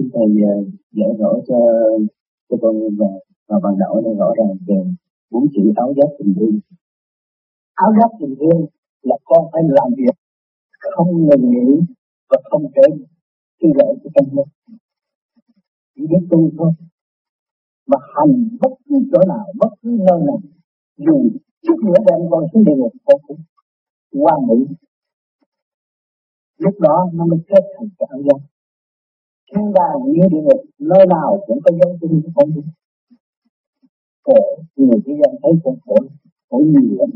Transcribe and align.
chúng 0.00 0.10
Thầy 0.14 0.26
giải 0.92 1.08
rõ 1.18 1.32
cho 1.48 1.58
cho 2.50 2.56
con 2.62 2.76
và, 2.98 3.06
và 3.48 3.56
bạn 3.62 3.74
đạo 3.78 4.00
này 4.04 4.14
rõ 4.18 4.32
ràng 4.38 4.56
về 4.66 4.74
bốn 5.30 5.46
chữ 5.54 5.72
áo 5.76 5.94
giáp 5.96 6.08
tình 6.18 6.34
thương. 6.40 6.60
Áo 7.74 7.92
giáp 8.00 8.10
tình 8.20 8.34
thương 8.40 8.66
là 9.02 9.16
con 9.24 9.44
phải 9.52 9.62
làm 9.68 9.88
việc 9.96 10.14
không 10.80 11.26
ngừng 11.26 11.50
nghỉ 11.50 11.80
và 12.30 12.38
không 12.50 12.66
kể 12.74 12.82
khi 13.60 13.68
lợi 13.74 13.94
cho 14.04 14.10
tâm 14.14 14.24
linh. 14.36 14.76
Chỉ 15.94 16.02
biết 16.10 16.26
tu 16.30 16.50
thôi. 16.58 16.72
Mà 17.86 17.98
hành 18.14 18.48
bất 18.60 18.72
cứ 18.88 18.94
chỗ 19.12 19.18
nào, 19.28 19.46
bất 19.58 19.72
cứ 19.82 19.90
nơi 19.90 20.20
nào, 20.26 20.38
dù 20.96 21.30
chút 21.62 21.76
nữa 21.84 22.04
đem 22.06 22.20
con 22.30 22.44
xuống 22.52 22.64
địa 22.64 22.76
ngục 22.76 22.92
con 23.04 23.20
cũng 23.26 23.40
qua 24.12 24.38
mỹ. 24.48 24.74
Lúc 26.58 26.74
đó 26.80 27.10
nó 27.14 27.26
mới 27.26 27.38
kết 27.48 27.64
thành 27.78 27.88
cái 27.98 28.06
áo 28.10 28.22
giáp 28.22 28.40
thiên 29.50 29.72
đàng 29.72 29.98
như 30.12 30.22
địa 30.30 30.42
ngục 30.42 30.62
nơi 30.78 31.06
nào 31.14 31.44
cũng 31.46 31.60
có 31.64 31.70
dấu 31.78 31.98
chân 32.00 32.22
của 32.22 32.30
con 32.34 32.50
đi 32.54 32.62
khổ 34.22 34.62
người 34.76 35.00
thế 35.06 35.12
gian 35.20 35.34
thấy 35.42 35.52
con 35.64 35.76
khổ 35.84 35.96
khổ 36.50 36.58
nhiều 36.58 36.96
lắm. 36.98 37.10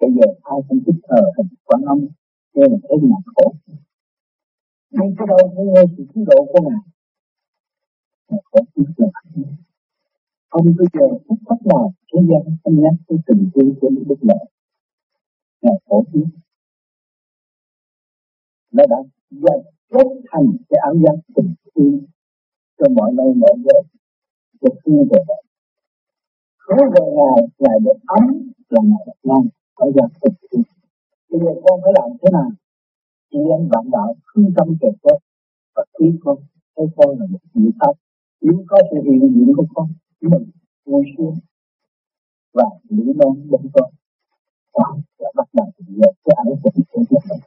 Bây 0.00 0.10
giờ 0.16 0.26
ai 0.42 0.58
cũng 0.68 0.80
thích 0.86 1.00
thờ 1.08 1.20
hình 1.36 1.48
quán 1.64 1.82
âm 1.82 1.98
cho 2.54 2.60
mình 2.70 2.80
thấy 2.88 2.98
mặt 3.10 3.24
khổ. 3.34 3.52
Ngay 4.90 5.08
cái 5.16 5.26
đâu 5.28 5.38
cũng 5.56 5.72
nghe 5.72 5.82
sự 5.96 6.04
khí 6.14 6.20
độ 6.26 6.46
của 6.52 6.60
ngài. 6.68 6.82
Ngài 8.28 8.40
khổ 8.44 8.60
biết 8.76 8.92
là 8.96 9.08
không 10.48 10.66
bây 10.78 10.86
giờ 10.92 11.18
phút 11.28 11.38
khắc 11.48 11.66
nào 11.66 11.92
thế 12.12 12.20
gian 12.28 12.56
không 12.64 12.82
nhắc 12.82 12.94
tới 13.08 13.18
tình 13.26 13.50
thương 13.54 13.74
của 13.80 13.88
những 13.94 14.08
đức 14.08 14.20
mẹ. 14.22 14.38
Ngài 15.62 15.74
khổ 15.86 16.04
biết 16.12 16.26
nó 18.72 18.84
đã 18.90 18.96
dành 19.30 19.77
kết 19.92 20.08
thành 20.30 20.46
cái 20.68 20.78
áo 20.88 20.94
giác 21.02 21.16
tình 21.34 21.54
thương 21.74 22.00
cho 22.78 22.86
mọi 22.96 23.10
nơi, 23.18 23.30
mọi 23.42 23.54
giờ 23.64 23.78
được 24.62 24.76
như 24.84 24.98
về 25.10 25.20
vậy. 25.28 25.42
Hướng 26.64 26.90
về 26.94 27.04
ngày 27.16 27.36
ngày 27.58 27.78
được 27.84 27.98
ấm, 28.06 28.24
là 28.68 28.80
ngày 28.90 29.02
được 29.06 29.20
ngon. 29.22 29.44
Áo 29.74 29.90
giác 29.96 30.08
tình 30.20 30.34
thương. 30.40 30.62
Bây 31.30 31.40
giờ 31.40 31.60
con 31.64 31.80
phải 31.82 31.92
làm 31.98 32.08
thế 32.22 32.28
nào? 32.32 32.50
Chị 33.30 33.38
em 33.56 33.68
bạn 33.72 33.84
đạo 33.92 34.14
phương 34.34 34.52
tâm 34.56 34.68
kề 34.80 34.88
tốt 35.02 35.18
và 35.74 35.84
quý 35.92 36.06
con 36.24 36.38
thấy 36.76 36.86
con 36.96 37.18
là 37.18 37.26
một 37.32 37.38
người 37.54 37.70
pháp 37.80 37.92
nếu 38.40 38.64
có 38.66 38.78
sự 38.90 38.96
hiện 39.06 39.20
diện 39.34 39.52
của 39.56 39.66
con, 39.74 39.88
mình 40.20 40.50
vui 40.84 41.04
sướng. 41.18 41.34
Và 42.54 42.64
lý 42.88 43.04
non 43.16 43.34
bên 43.50 43.60
con 43.74 43.90
đó 44.74 44.96
là 45.18 45.30
bắt 45.36 45.48
đầu 45.52 45.66
thực 45.78 45.84
hiện 45.88 46.14
cái 46.24 46.34
áo 46.44 46.58
tình 46.64 46.84
thương 46.88 47.04
của 47.10 47.20
mình 47.28 47.40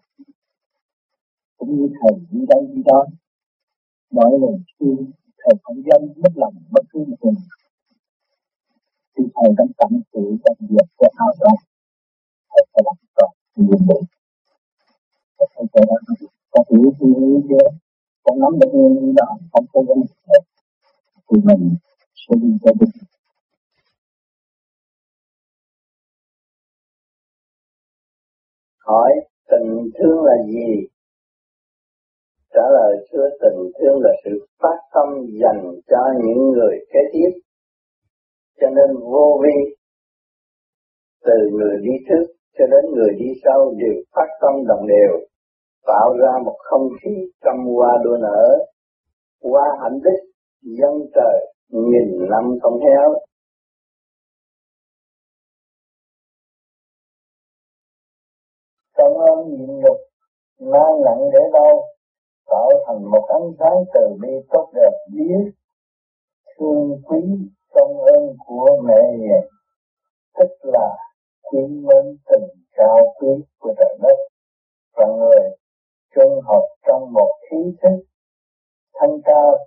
cũng 1.62 1.76
như 1.78 1.88
thầy 2.02 2.14
đi 2.32 2.40
đây, 2.50 2.62
đi 2.76 2.82
đó. 2.86 3.06
Mọi 4.12 4.32
lời 4.42 4.58
khuyên 4.80 5.12
thầy 5.42 5.56
không 5.64 5.78
dám 5.86 6.02
mất 6.24 6.34
lòng 6.36 6.54
bất 6.72 6.84
cứ 6.90 7.00
một 7.00 7.16
người 7.22 7.34
thì 9.18 9.24
thầy 9.36 9.50
đang 9.58 9.68
cảm 9.78 9.90
sự 10.14 10.38
trong 10.44 10.68
việc 10.70 10.88
của 10.98 11.08
áo 11.18 11.32
đó, 11.40 11.54
thầy 12.50 12.64
phải 12.74 12.84
làm 12.86 12.96
tròn 13.16 13.32
nhiệm 13.56 13.88
vụ 13.88 14.02
thầy 15.40 15.66
sẽ 15.74 15.82
đã 15.90 15.96
có 16.52 16.64
hiểu 16.70 16.94
suy 17.00 17.08
nghĩ 17.08 17.34
chưa 17.50 17.68
con 18.24 18.40
nắm 18.40 18.60
được 18.60 18.70
nguyên 18.74 19.16
đó 19.16 19.38
không 19.52 19.66
có 19.74 19.82
vấn 19.88 19.98
đề 20.28 20.40
thì 21.28 21.38
mình 21.44 21.76
sẽ 22.16 22.36
đi 22.42 22.50
cho 22.64 22.72
được 22.80 22.92
hỏi 28.80 29.12
tình 29.50 29.90
thương 30.00 30.24
là 30.24 30.34
gì? 30.48 30.88
Trả 32.54 32.66
lời 32.78 33.08
thưa 33.12 33.30
tình 33.42 33.72
thương 33.78 33.98
là 34.02 34.14
sự 34.24 34.46
phát 34.62 34.78
tâm 34.94 35.08
dành 35.42 35.64
cho 35.88 36.02
những 36.24 36.52
người 36.52 36.76
kế 36.94 37.00
tiếp. 37.14 37.32
Cho 38.60 38.68
nên 38.70 38.90
vô 39.12 39.42
vi 39.44 39.76
từ 41.26 41.34
người 41.58 41.78
đi 41.82 41.92
trước 42.10 42.34
cho 42.58 42.66
đến 42.68 42.92
người 42.96 43.10
đi 43.20 43.26
sau 43.44 43.74
đều 43.78 44.04
phát 44.16 44.28
tâm 44.42 44.54
đồng 44.68 44.88
đều, 44.88 45.20
tạo 45.86 46.18
ra 46.20 46.32
một 46.46 46.58
không 46.58 46.88
khí 47.02 47.12
trăm 47.44 47.56
hoa 47.76 47.98
đua 48.04 48.18
nở, 48.18 48.58
qua 49.42 49.64
hạnh 49.82 50.00
đức, 50.04 50.20
dân 50.62 50.94
trời, 51.16 51.54
nghìn 51.70 52.30
năm 52.30 52.44
không 52.62 52.80
héo. 52.80 53.14
Cảm 58.94 59.12
ơn 59.30 59.50
nhịn 59.50 59.80
nhục, 59.80 59.98
mang 60.60 61.02
nặng 61.06 61.30
để 61.34 61.40
đâu, 61.54 61.84
tạo 62.52 62.70
thành 62.88 63.04
một 63.12 63.26
ánh 63.28 63.52
sáng 63.60 63.78
từ 63.94 64.02
bi 64.22 64.34
tốt 64.52 64.72
đẹp 64.76 64.94
biết 65.14 65.52
thương 66.60 67.02
quý 67.04 67.22
công 67.74 67.98
ơn 67.98 68.36
của 68.46 68.82
mẹ 68.88 69.02
hiền 69.18 69.44
tức 70.38 70.70
là 70.74 70.98
quý 71.52 71.60
mến 71.68 72.18
tình 72.30 72.50
cao 72.76 73.14
quý 73.20 73.28
của 73.60 73.74
trời 73.78 73.98
đất. 74.02 74.18
Và 74.96 75.06
người 75.18 75.50
trung 76.16 76.42
hợp 76.48 76.68
trong 76.88 77.14
một 77.14 77.32
khí 77.50 77.58
thức 77.82 78.04
thanh 79.00 79.22
cao, 79.26 79.58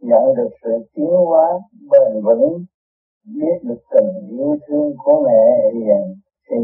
nhận 0.00 0.34
được 0.36 0.48
sự 0.64 0.70
tiến 0.94 1.10
hóa 1.26 1.48
bền 1.90 2.22
vững, 2.24 2.64
biết 3.24 3.58
được 3.62 3.82
tình 3.90 4.28
yêu 4.30 4.56
thương 4.66 4.94
của 5.04 5.24
mẹ 5.26 5.70
hiền 5.74 6.14
thì 6.50 6.56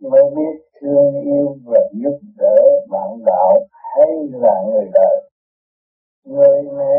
mới 0.00 0.22
biết 0.36 0.64
thương 0.80 1.20
yêu 1.22 1.56
và 1.64 1.80
giúp 1.92 2.18
đỡ 2.36 2.56
bạn 2.90 3.10
đạo 3.26 3.52
hay 3.96 4.08
là 4.32 4.62
người 4.66 4.90
đời. 4.94 5.30
Người 6.24 6.62
mẹ 6.62 6.98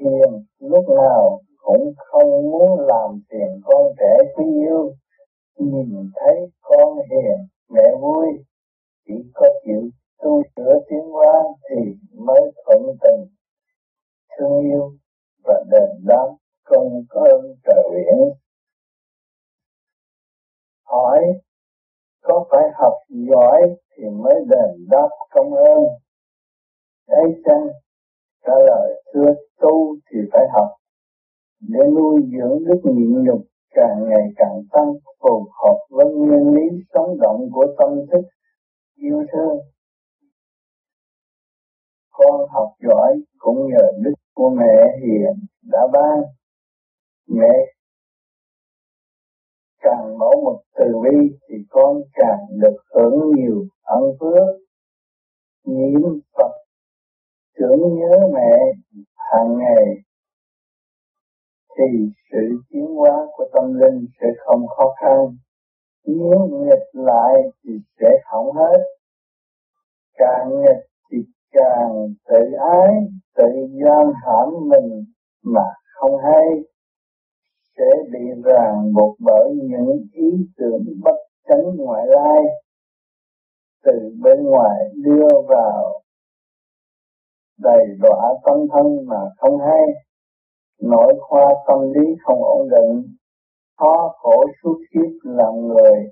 hiền 0.00 0.44
lúc 0.58 0.84
nào 0.88 1.40
cũng 1.56 1.92
không 1.96 2.50
muốn 2.50 2.80
làm 2.80 3.20
phiền 3.30 3.60
con 3.64 3.92
trẻ 3.98 4.16
quý 4.34 4.44
yêu. 4.44 4.94
Nhìn 5.58 6.10
thấy 6.14 6.50
con 6.60 6.98
hiền, 7.10 7.36
mẹ 7.70 7.84
vui, 8.00 8.26
chỉ 9.06 9.14
có 9.34 9.46
chịu 9.64 9.82
tu 10.22 10.42
sửa 10.56 10.78
tiến 10.88 11.10
hóa 11.10 11.42
thì 11.70 11.76
mới 12.14 12.40
thuận 12.66 12.82
tình, 13.02 13.26
thương 14.38 14.60
yêu 14.60 14.92
và 15.44 15.64
đền 15.70 15.90
đáp 16.06 16.28
công 16.64 17.04
ơn 17.08 17.54
trời 17.64 17.84
biển. 17.90 18.18
Hỏi 20.84 21.18
có 22.22 22.46
phải 22.50 22.62
học 22.74 22.92
giỏi 23.08 23.60
thì 23.96 24.04
mới 24.22 24.34
đền 24.48 24.86
đáp 24.90 25.08
công 25.30 25.54
ơn? 25.54 25.82
Ấy 27.06 27.42
chăng 27.44 27.66
trả 28.46 28.52
lời, 28.66 29.02
thưa, 29.14 29.34
tu 29.60 29.96
thì 30.10 30.18
phải 30.32 30.46
học 30.52 30.68
để 31.60 31.80
nuôi 31.96 32.20
dưỡng 32.32 32.64
đức 32.64 32.80
nhịn 32.84 33.24
nhục, 33.24 33.40
càng 33.74 34.08
ngày 34.08 34.26
càng 34.36 34.62
tăng, 34.72 34.92
phù 35.20 35.46
hợp 35.62 35.78
với 35.90 36.06
nguyên 36.14 36.54
lý 36.54 36.84
sống 36.94 37.18
động 37.20 37.48
của 37.52 37.66
tâm 37.78 37.88
thức, 38.12 38.20
yêu 38.96 39.24
thương. 39.32 39.58
Con 42.10 42.48
học 42.50 42.68
giỏi 42.88 43.20
cũng 43.38 43.66
nhờ 43.66 43.92
đức 44.04 44.14
của 44.34 44.50
mẹ 44.50 44.98
hiền 45.02 45.46
đã 45.72 45.80
ban. 45.92 46.22
Mẹ 47.28 47.71
càng 49.82 50.18
mở 50.18 50.30
một 50.44 50.60
từ 50.76 50.84
bi 51.02 51.36
thì 51.48 51.54
con 51.70 51.96
càng 52.14 52.46
được 52.60 52.76
hưởng 52.94 53.20
nhiều 53.36 53.64
ân 53.82 54.02
phước. 54.20 54.62
Niệm 55.66 56.20
Phật, 56.38 56.52
tưởng 57.58 57.94
nhớ 57.94 58.18
mẹ 58.34 58.56
hàng 59.16 59.58
ngày, 59.58 59.84
thì 61.78 62.08
sự 62.32 62.38
tiến 62.70 62.86
hóa 62.86 63.26
của 63.36 63.44
tâm 63.52 63.74
linh 63.74 64.06
sẽ 64.20 64.26
không 64.44 64.66
khó 64.66 64.94
khăn. 65.00 65.18
Nếu 66.06 66.48
nghịch 66.50 66.88
lại 66.92 67.34
thì 67.64 67.72
sẽ 68.00 68.08
hỏng 68.24 68.52
hết. 68.52 68.78
Càng 70.14 70.60
nghịch 70.60 70.86
thì 71.10 71.18
càng 71.52 72.14
tự 72.28 72.52
ái, 72.70 72.94
tự 73.36 73.44
gian 73.84 74.12
hãm 74.26 74.48
mình 74.68 75.04
mà 75.42 75.64
không 75.94 76.16
hay 76.24 76.44
sẽ 77.76 77.90
bị 78.12 78.42
ràng 78.44 78.92
buộc 78.94 79.16
bởi 79.20 79.50
những 79.54 80.06
ý 80.12 80.30
tưởng 80.56 80.84
bất 81.04 81.16
chánh 81.48 81.76
ngoại 81.76 82.06
lai 82.06 82.42
từ 83.84 83.92
bên 84.22 84.44
ngoài 84.44 84.84
đưa 84.94 85.28
vào, 85.48 86.02
đầy 87.58 87.84
đọa 88.00 88.34
tâm 88.44 88.56
thân 88.72 89.06
mà 89.06 89.20
không 89.36 89.58
hay 89.58 89.86
nội 90.82 91.14
khoa 91.20 91.54
tâm 91.68 91.92
lý 91.92 92.14
không 92.24 92.42
ổn 92.42 92.68
định, 92.70 93.02
khó 93.78 94.14
khổ 94.16 94.44
suốt 94.62 94.78
kiếp 94.92 95.10
làm 95.22 95.54
người, 95.66 96.10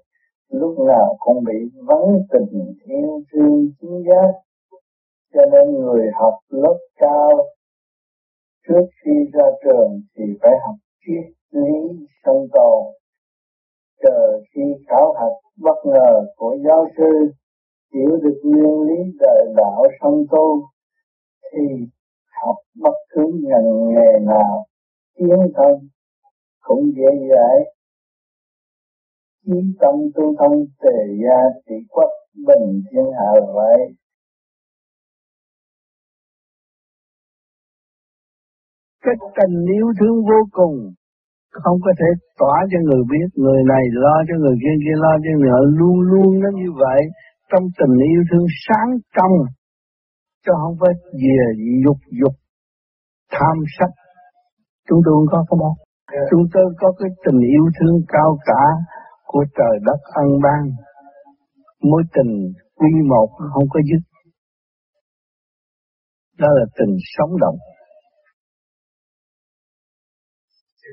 lúc 0.49 0.79
nào 0.87 1.17
cũng 1.19 1.45
bị 1.45 1.59
vắng 1.87 2.19
tình 2.33 2.75
yêu 2.85 3.21
thương 3.33 3.71
chính 3.81 4.03
giác. 4.09 4.33
Cho 5.35 5.41
nên 5.53 5.75
người 5.81 6.07
học 6.15 6.35
lớp 6.49 6.79
cao, 6.97 7.31
trước 8.69 8.87
khi 9.05 9.11
ra 9.33 9.45
trường 9.65 10.01
thì 10.17 10.25
phải 10.43 10.53
học 10.67 10.75
triết 11.01 11.40
lý 11.53 12.07
sân 12.25 12.37
cầu, 12.53 12.95
chờ 14.03 14.41
khi 14.55 14.63
khảo 14.89 15.15
hạch 15.21 15.53
bất 15.57 15.77
ngờ 15.85 16.27
của 16.37 16.57
giáo 16.67 16.87
sư 16.97 17.33
hiểu 17.95 18.17
được 18.23 18.41
nguyên 18.45 18.81
lý 18.89 19.19
đời 19.19 19.47
đạo 19.57 19.83
sân 20.01 20.13
tu 20.31 20.63
thì 21.53 21.87
học 22.43 22.57
bất 22.75 22.95
cứ 23.11 23.23
ngành 23.43 23.89
nghề 23.89 24.25
nào 24.27 24.67
tiến 25.15 25.53
thân 25.55 25.89
cũng 26.61 26.93
dễ 26.97 27.29
dãi. 27.31 27.75
Chí 29.45 29.59
tâm 29.81 29.95
tu 30.15 30.35
thân 30.39 30.67
tề 30.83 30.99
gia 31.25 31.61
trị 31.67 31.75
quốc 31.89 32.11
bình 32.35 32.83
thiên 32.91 33.05
hạ 33.13 33.41
vậy. 33.55 33.95
Cái 39.01 39.15
tình 39.37 39.67
yêu 39.77 39.87
thương 40.01 40.25
vô 40.25 40.41
cùng 40.53 40.95
không 41.65 41.79
có 41.85 41.93
thể 42.01 42.09
tỏa 42.39 42.57
cho 42.71 42.79
người 42.87 43.03
biết 43.13 43.29
người 43.45 43.63
này 43.73 43.85
lo 44.03 44.17
cho 44.29 44.35
người 44.43 44.57
kia 44.63 44.77
kia 44.85 44.97
lo 45.05 45.13
cho 45.25 45.33
người 45.41 45.51
luôn 45.79 45.97
luôn 46.11 46.31
nó 46.43 46.49
như 46.61 46.71
vậy 46.83 47.01
trong 47.51 47.65
tình 47.79 47.97
yêu 48.11 48.23
thương 48.31 48.47
sáng 48.65 48.89
trong 49.17 49.35
cho 50.47 50.53
không 50.63 50.77
phải 50.81 50.95
về 51.23 51.39
dục 51.85 52.01
dục 52.21 52.35
tham 53.33 53.57
sắc 53.79 53.91
chúng 54.89 55.01
tôi 55.05 55.13
không 55.15 55.29
có 55.33 55.39
cái 55.51 55.59
đó 55.63 55.71
chúng 56.31 56.45
tôi 56.53 56.65
có 56.81 56.93
cái 56.99 57.11
tình 57.25 57.41
yêu 57.55 57.65
thương 57.77 57.97
cao 58.09 58.39
cả 58.47 58.65
của 59.27 59.45
trời 59.59 59.75
đất 59.87 60.01
ân 60.23 60.29
ban 60.45 60.63
mối 61.83 62.03
tình 62.15 62.33
quy 62.75 62.93
một 63.09 63.29
không 63.55 63.69
có 63.71 63.81
dứt. 63.89 64.03
Đó 66.39 66.49
là 66.59 66.65
tình 66.79 66.97
sống 67.17 67.31
động 67.41 67.57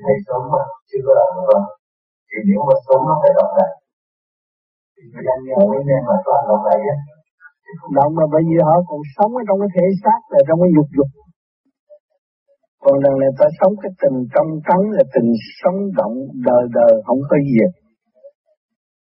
thầy 0.04 0.16
sống 0.28 0.44
mà 0.52 0.62
chưa 0.88 1.00
có 1.06 1.12
làm 1.18 1.30
vâng 1.48 1.66
thì 2.28 2.38
nếu 2.48 2.60
mà 2.68 2.74
sống 2.86 3.02
nó 3.08 3.14
phải 3.22 3.32
động 3.38 3.52
lại. 3.58 3.72
Thì 4.94 5.02
người 5.10 5.24
đang 5.28 5.40
em 5.52 5.58
mấy 5.70 5.82
em 5.96 6.02
mà 6.08 6.16
toàn 6.26 6.40
động 6.48 6.62
lại 6.68 6.78
á. 6.94 6.96
Động 7.98 8.12
mà 8.18 8.24
bởi 8.32 8.42
vì 8.48 8.56
họ 8.66 8.76
còn 8.88 9.00
sống 9.14 9.32
ở 9.40 9.42
trong 9.48 9.58
cái 9.62 9.70
thể 9.76 9.86
xác 10.02 10.20
là 10.32 10.40
trong 10.46 10.58
cái 10.62 10.70
dục 10.76 10.88
dục. 10.96 11.10
Còn 12.82 12.94
lần 13.04 13.14
này 13.22 13.30
ta 13.38 13.46
sống 13.58 13.74
cái 13.82 13.92
tình 14.00 14.18
trong 14.34 14.48
trắng 14.66 14.84
là 14.96 15.04
tình 15.14 15.30
sống 15.60 15.78
động 15.98 16.14
đời 16.48 16.64
đời 16.78 16.92
không 17.06 17.20
có 17.30 17.36
diệt 17.50 17.72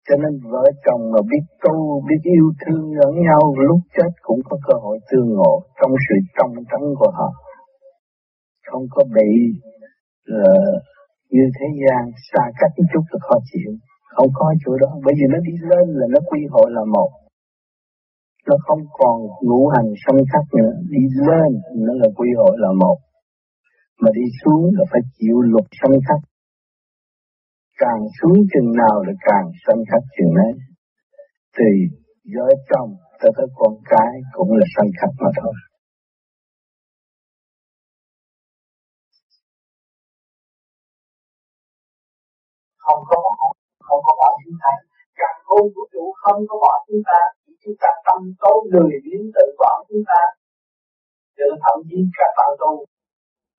cho 0.08 0.16
nên 0.24 0.34
vợ 0.52 0.64
chồng 0.86 1.02
mà 1.14 1.20
biết 1.32 1.44
tu, 1.64 2.02
biết 2.08 2.22
yêu 2.24 2.48
thương 2.62 2.84
lẫn 3.00 3.14
nhau, 3.28 3.42
lúc 3.68 3.80
chết 3.98 4.12
cũng 4.22 4.40
có 4.50 4.58
cơ 4.68 4.74
hội 4.84 4.98
tương 5.12 5.30
ngộ 5.36 5.54
trong 5.82 5.92
sự 6.06 6.16
trong 6.38 6.52
trắng 6.72 6.88
của 7.00 7.12
họ. 7.18 7.30
Không 8.72 8.86
có 8.92 9.04
bị 9.16 9.30
uh, 10.36 10.76
như 11.34 11.46
thế 11.56 11.68
gian 11.82 12.04
xa 12.32 12.44
cách 12.60 12.74
một 12.78 12.88
chút 12.94 13.04
là 13.12 13.20
khó 13.28 13.36
chịu. 13.52 13.72
Không 14.16 14.32
có 14.34 14.54
chỗ 14.66 14.72
đó 14.84 14.90
bởi 15.04 15.14
vì 15.18 15.26
nó 15.34 15.40
đi 15.48 15.56
lên 15.70 15.86
là 16.00 16.06
nó 16.14 16.20
quy 16.30 16.42
hội 16.54 16.68
là 16.78 16.84
một. 16.96 17.12
Nó 18.48 18.56
không 18.66 18.84
còn 19.00 19.18
ngũ 19.42 19.68
hành 19.68 19.90
sanh 20.04 20.20
khắc 20.32 20.46
nữa. 20.60 20.74
Đi 20.90 21.04
lên 21.28 21.50
nó 21.86 21.94
là 22.02 22.08
quy 22.18 22.30
hội 22.38 22.56
là 22.64 22.72
một. 22.84 22.98
Mà 24.02 24.10
đi 24.14 24.26
xuống 24.40 24.64
là 24.78 24.84
phải 24.92 25.02
chịu 25.20 25.38
luật 25.42 25.66
sanh 25.82 25.98
khắc. 26.08 26.20
Càng 27.78 28.02
xuống 28.22 28.38
chừng 28.54 28.72
nào 28.82 29.04
là 29.08 29.14
càng 29.28 29.48
sanh 29.68 29.82
khắc 29.92 30.04
chừng 30.18 30.34
ấy 30.48 30.54
từ 31.58 31.70
vợ 32.36 32.48
chồng 32.70 32.90
cho 33.22 33.30
tới 33.38 33.48
con 33.56 33.74
cái 33.90 34.14
cũng 34.32 34.52
là 34.60 34.66
sanh 34.76 34.90
khắc 35.02 35.10
mà 35.20 35.30
thôi. 35.42 35.54
Không 42.88 43.02
có 43.10 43.16
bỏ 43.26 43.36
không 43.88 44.02
có 44.06 44.14
bỏ 44.20 44.30
chúng 44.44 44.58
ta. 44.64 44.72
Cả 45.20 45.30
khôn 45.46 45.64
vũ 45.74 45.84
trụ 45.94 46.04
không 46.24 46.40
có 46.50 46.56
bỏ 46.64 46.74
chúng 46.88 47.02
ta. 47.10 47.20
Chỉ 47.44 47.52
chúng 47.64 47.78
ta 47.82 47.90
tâm 48.06 48.20
tối 48.42 48.58
lười 48.74 48.94
biếng 49.04 49.26
tự 49.36 49.46
bỏ 49.62 49.72
chúng 49.90 50.04
ta. 50.10 50.22
Cho 51.38 51.46
thậm 51.64 51.78
chí 51.90 52.00
các 52.18 52.32
bạn 52.38 52.52
tu. 52.62 52.72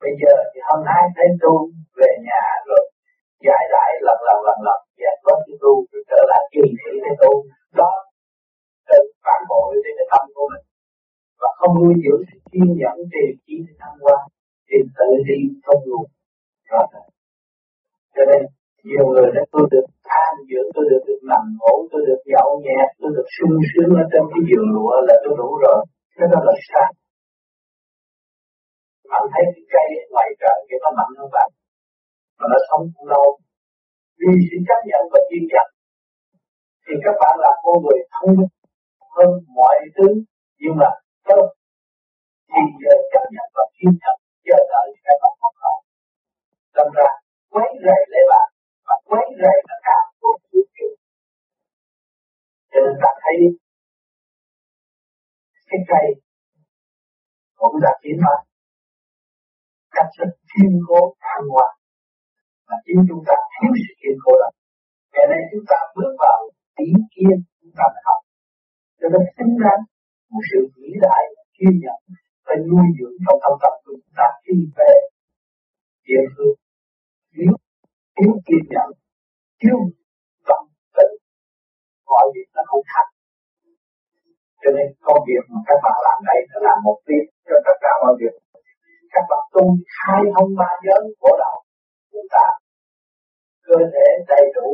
Bây 0.03 0.13
giờ 0.21 0.35
thì 0.51 0.59
hôm 0.69 0.81
nay 0.91 1.03
thấy 1.17 1.29
tu 1.43 1.55
về 1.99 2.11
nhà 2.27 2.45
rồi 2.69 2.83
giải 3.47 3.65
lại 3.75 3.91
lần 4.07 4.19
lần 4.29 4.39
lần 4.47 4.59
lần 4.67 4.81
giải 5.03 5.17
có 5.25 5.33
cái 5.47 5.57
tu 5.63 5.73
rồi 5.91 6.03
trở 6.11 6.21
lại 6.31 6.43
kỳ 6.53 6.65
thị 6.81 6.93
cái 7.05 7.15
tu. 7.23 7.33
Đó, 7.81 7.93
tự 8.89 9.01
phản 9.25 9.41
bội 9.51 9.71
về 9.85 9.91
cái 9.99 10.07
tâm 10.13 10.25
của 10.35 10.47
mình. 10.53 10.65
Và 11.41 11.49
không 11.59 11.73
nuôi 11.79 11.95
dưỡng 12.05 12.23
sự 12.29 12.39
kiên 12.53 12.69
nhẫn 12.81 12.99
trì 13.13 13.25
chỉ 13.47 13.55
để 13.67 13.73
thăng 13.81 13.99
hoa, 14.03 14.19
thì 14.69 14.77
tự 14.99 15.11
đi 15.29 15.39
không 15.67 15.83
luôn. 15.91 16.05
Đó 16.71 16.83
cho 18.15 18.25
nên 18.31 18.43
nhiều 18.85 19.05
người 19.13 19.29
đã 19.37 19.43
tôi 19.53 19.65
được 19.73 19.87
an 20.25 20.35
dưỡng 20.49 20.69
tôi 20.75 20.85
được 20.91 21.03
được 21.09 21.21
nằm 21.31 21.45
ngủ, 21.59 21.75
tôi 21.91 22.03
được 22.09 22.21
nhậu 22.33 22.51
nhẹt, 22.65 22.89
tôi 23.01 23.11
được 23.17 23.29
sung 23.37 23.55
sướng 23.71 23.91
ở 24.03 24.05
trong 24.13 24.27
cái 24.33 24.43
giường 24.49 24.69
lụa 24.75 24.95
là 25.09 25.15
tôi 25.25 25.35
đủ 25.41 25.51
rồi. 25.65 25.79
Cái 26.17 26.29
đó 26.33 26.39
là 26.49 26.55
sai. 26.69 26.91
Bạn 29.11 29.25
thấy 29.33 29.45
cái 29.55 29.65
cây 29.75 29.89
ngoài 30.13 30.29
trời 30.41 30.59
thì 30.69 30.75
nó 30.83 30.91
mạnh 30.99 31.13
hơn 31.19 31.31
bạn, 31.37 31.49
mà 32.39 32.47
nó 32.53 32.59
sống 32.69 32.85
cũng 32.95 33.09
lâu. 33.15 33.27
Vì 34.21 34.33
sự 34.49 34.57
chấp 34.69 34.81
nhận 34.89 35.03
và 35.13 35.21
kiên 35.29 35.45
nhẫn, 35.51 35.69
thì 36.85 36.95
các 37.05 37.15
bạn 37.21 37.35
là 37.45 37.51
con 37.63 37.77
người 37.83 38.01
thông 38.13 38.31
minh 38.39 38.53
hơn 39.17 39.31
mọi 39.59 39.79
thứ, 39.97 40.09
nhưng 40.61 40.75
mà 40.81 40.89
tốt. 41.29 41.47
Thì 42.51 42.63
giờ 42.83 42.95
chấp 43.13 43.25
nhận 43.35 43.49
và 43.57 43.65
kiên 43.77 43.91
nhẫn, 44.01 44.17
chờ 44.47 44.59
đợi 44.73 44.89
các 45.07 45.17
bạn 45.23 45.35
không 45.41 45.57
có. 45.63 45.73
Tâm 46.77 46.87
ra, 46.97 47.11
quấy 47.53 47.69
rầy 47.85 48.01
lấy 48.13 48.23
bạn 48.31 48.49
quấy 49.09 49.27
rầy 49.43 49.57
tất 49.69 49.79
cả 49.87 49.99
của 50.21 50.35
vũ 50.51 50.61
trụ 50.77 50.89
cho 52.71 52.79
nên 52.85 52.95
ta 53.03 53.11
thấy 53.23 53.37
cái 55.69 55.81
cây 55.91 56.07
cũng 57.61 57.77
đã 57.85 57.93
tiến 58.03 58.17
hóa 58.25 58.37
cách 59.99 60.11
rất 60.19 60.31
thiên 60.51 60.73
cố 60.89 61.01
thăng 61.25 61.47
hoa. 61.55 61.69
Mà 62.69 62.77
chính 62.85 63.01
chúng 63.09 63.23
ta 63.29 63.37
thiếu 63.53 63.73
sự 63.83 63.93
thiên 64.01 64.17
cố 64.25 64.33
đó. 64.43 64.49
Ngày 65.13 65.27
nay 65.31 65.41
chúng 65.51 65.65
ta 65.71 65.79
bước 65.97 66.13
vào 66.25 66.39
ý 66.89 66.91
kiến 67.15 67.37
chúng 67.61 67.75
ta 67.79 67.85
phải 67.93 68.03
học. 68.09 68.21
Cho 69.01 69.07
nên 69.13 69.23
sinh 69.37 69.53
ra 69.63 69.75
một 70.33 70.43
sự 70.51 70.61
vĩ 70.75 70.89
đại 71.07 71.23
kiên 71.57 71.75
nhẫn 71.83 72.01
phải 72.47 72.57
nuôi 72.69 72.87
dưỡng 72.97 73.17
trong 73.25 73.39
tâm 73.43 73.53
tập 73.63 73.75
của 73.83 73.93
chúng 74.03 74.15
ta 74.19 74.27
khi 74.43 74.55
về 74.77 74.93
địa 76.09 76.25
phương 76.35 76.57
thiếu 78.19 78.33
kiên 78.47 78.65
nhẫn 78.75 78.91
thiếu 79.61 79.79
tâm, 80.49 80.61
tính. 80.97 81.15
Mọi 82.11 82.27
việc 82.35 82.49
nó 82.57 82.63
không 82.71 82.85
thành 82.93 83.11
cho 84.63 84.71
nên 84.77 84.87
công 85.07 85.23
việc 85.29 85.43
mà 85.51 85.59
các 85.69 85.79
bạn 85.85 85.97
làm 86.07 86.19
đây 86.29 86.41
là 86.51 86.59
làm 86.67 86.79
một 86.87 86.99
việc 87.09 87.27
cho 87.49 87.57
tất 87.67 87.77
cả 87.85 87.93
mọi 88.03 88.15
việc. 88.21 88.35
Các 89.13 89.25
bạn 89.31 89.43
tu 89.55 89.65
khai 89.97 90.21
thông 90.35 90.51
ba 90.61 90.71
giới 90.87 91.03
của 91.21 91.35
đạo 91.43 91.57
chúng 92.13 92.29
ta. 92.35 92.47
Cơ 93.67 93.79
thể 93.93 94.07
đầy 94.29 94.45
đủ 94.57 94.69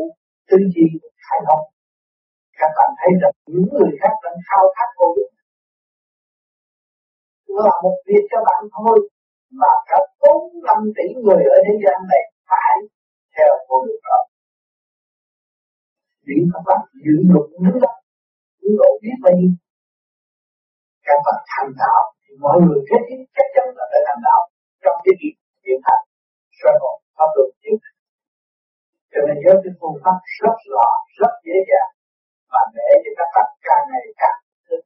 tư 0.49 0.57
duy 0.75 0.89
khai 1.27 1.41
thông 1.49 1.65
các 2.61 2.71
bạn 2.77 2.91
thấy 2.99 3.13
rằng 3.23 3.35
những 3.53 3.69
người 3.75 3.93
khác 4.01 4.15
đang 4.25 4.39
khao 4.49 4.65
khát 4.77 4.89
vô 4.99 5.07
dụng. 5.17 5.35
Là 7.65 7.75
một 7.85 7.97
việc 8.09 8.25
cho 8.31 8.39
bạn 8.49 8.63
thôi. 8.77 8.97
Mà 9.61 9.73
cả 9.89 9.99
bốn 10.23 10.41
năm 10.69 10.81
tỷ 10.97 11.07
người 11.23 11.43
ở 11.55 11.59
thế 11.67 11.75
gian 11.83 11.99
này 12.13 12.23
phải 12.51 12.77
theo 13.37 13.53
vô 13.69 13.77
dụng 13.87 14.03
đó. 14.09 14.19
Những 16.27 16.45
các 16.53 16.63
bạn 16.69 16.81
giữ 17.05 17.15
luật 17.31 17.47
đứng 17.53 17.79
đó 17.85 17.93
giữ 18.61 18.71
độ 18.81 18.91
biết 19.03 19.17
bao 19.25 19.33
nhiêu 19.39 19.53
các 21.07 21.19
bạn 21.27 21.39
thành 21.53 21.73
đạo, 21.83 22.03
thì 22.23 22.33
mọi 22.45 22.57
người 22.63 22.79
thế 22.87 22.97
thiết 23.07 23.21
chắc 23.37 23.49
chắn 23.55 23.67
là 23.77 23.85
phải 23.91 24.01
thành 24.07 24.21
đạo 24.29 24.43
trong 24.83 24.97
cái 25.05 25.15
việc 25.21 25.35
hiện 25.65 25.81
hành, 25.87 26.05
soi 26.59 26.75
hồn 26.83 26.97
pháp 27.17 27.31
luật 27.37 27.51
hiện 27.63 27.77
hành. 27.85 27.99
Cho 29.13 29.21
nên 29.27 29.37
nhớ 29.43 29.53
cái 29.63 29.73
phương 29.79 29.97
pháp 30.03 30.17
rất 30.41 30.57
rõ 30.73 30.87
rất 31.19 31.33
dễ 31.47 31.57
dàng 31.71 31.91
và 32.53 32.63
để 32.77 32.89
cho 33.05 33.11
các 33.19 33.29
bạn 33.35 33.49
càng 33.67 33.85
ngày 33.91 34.07
càng 34.21 34.39
thức 34.67 34.83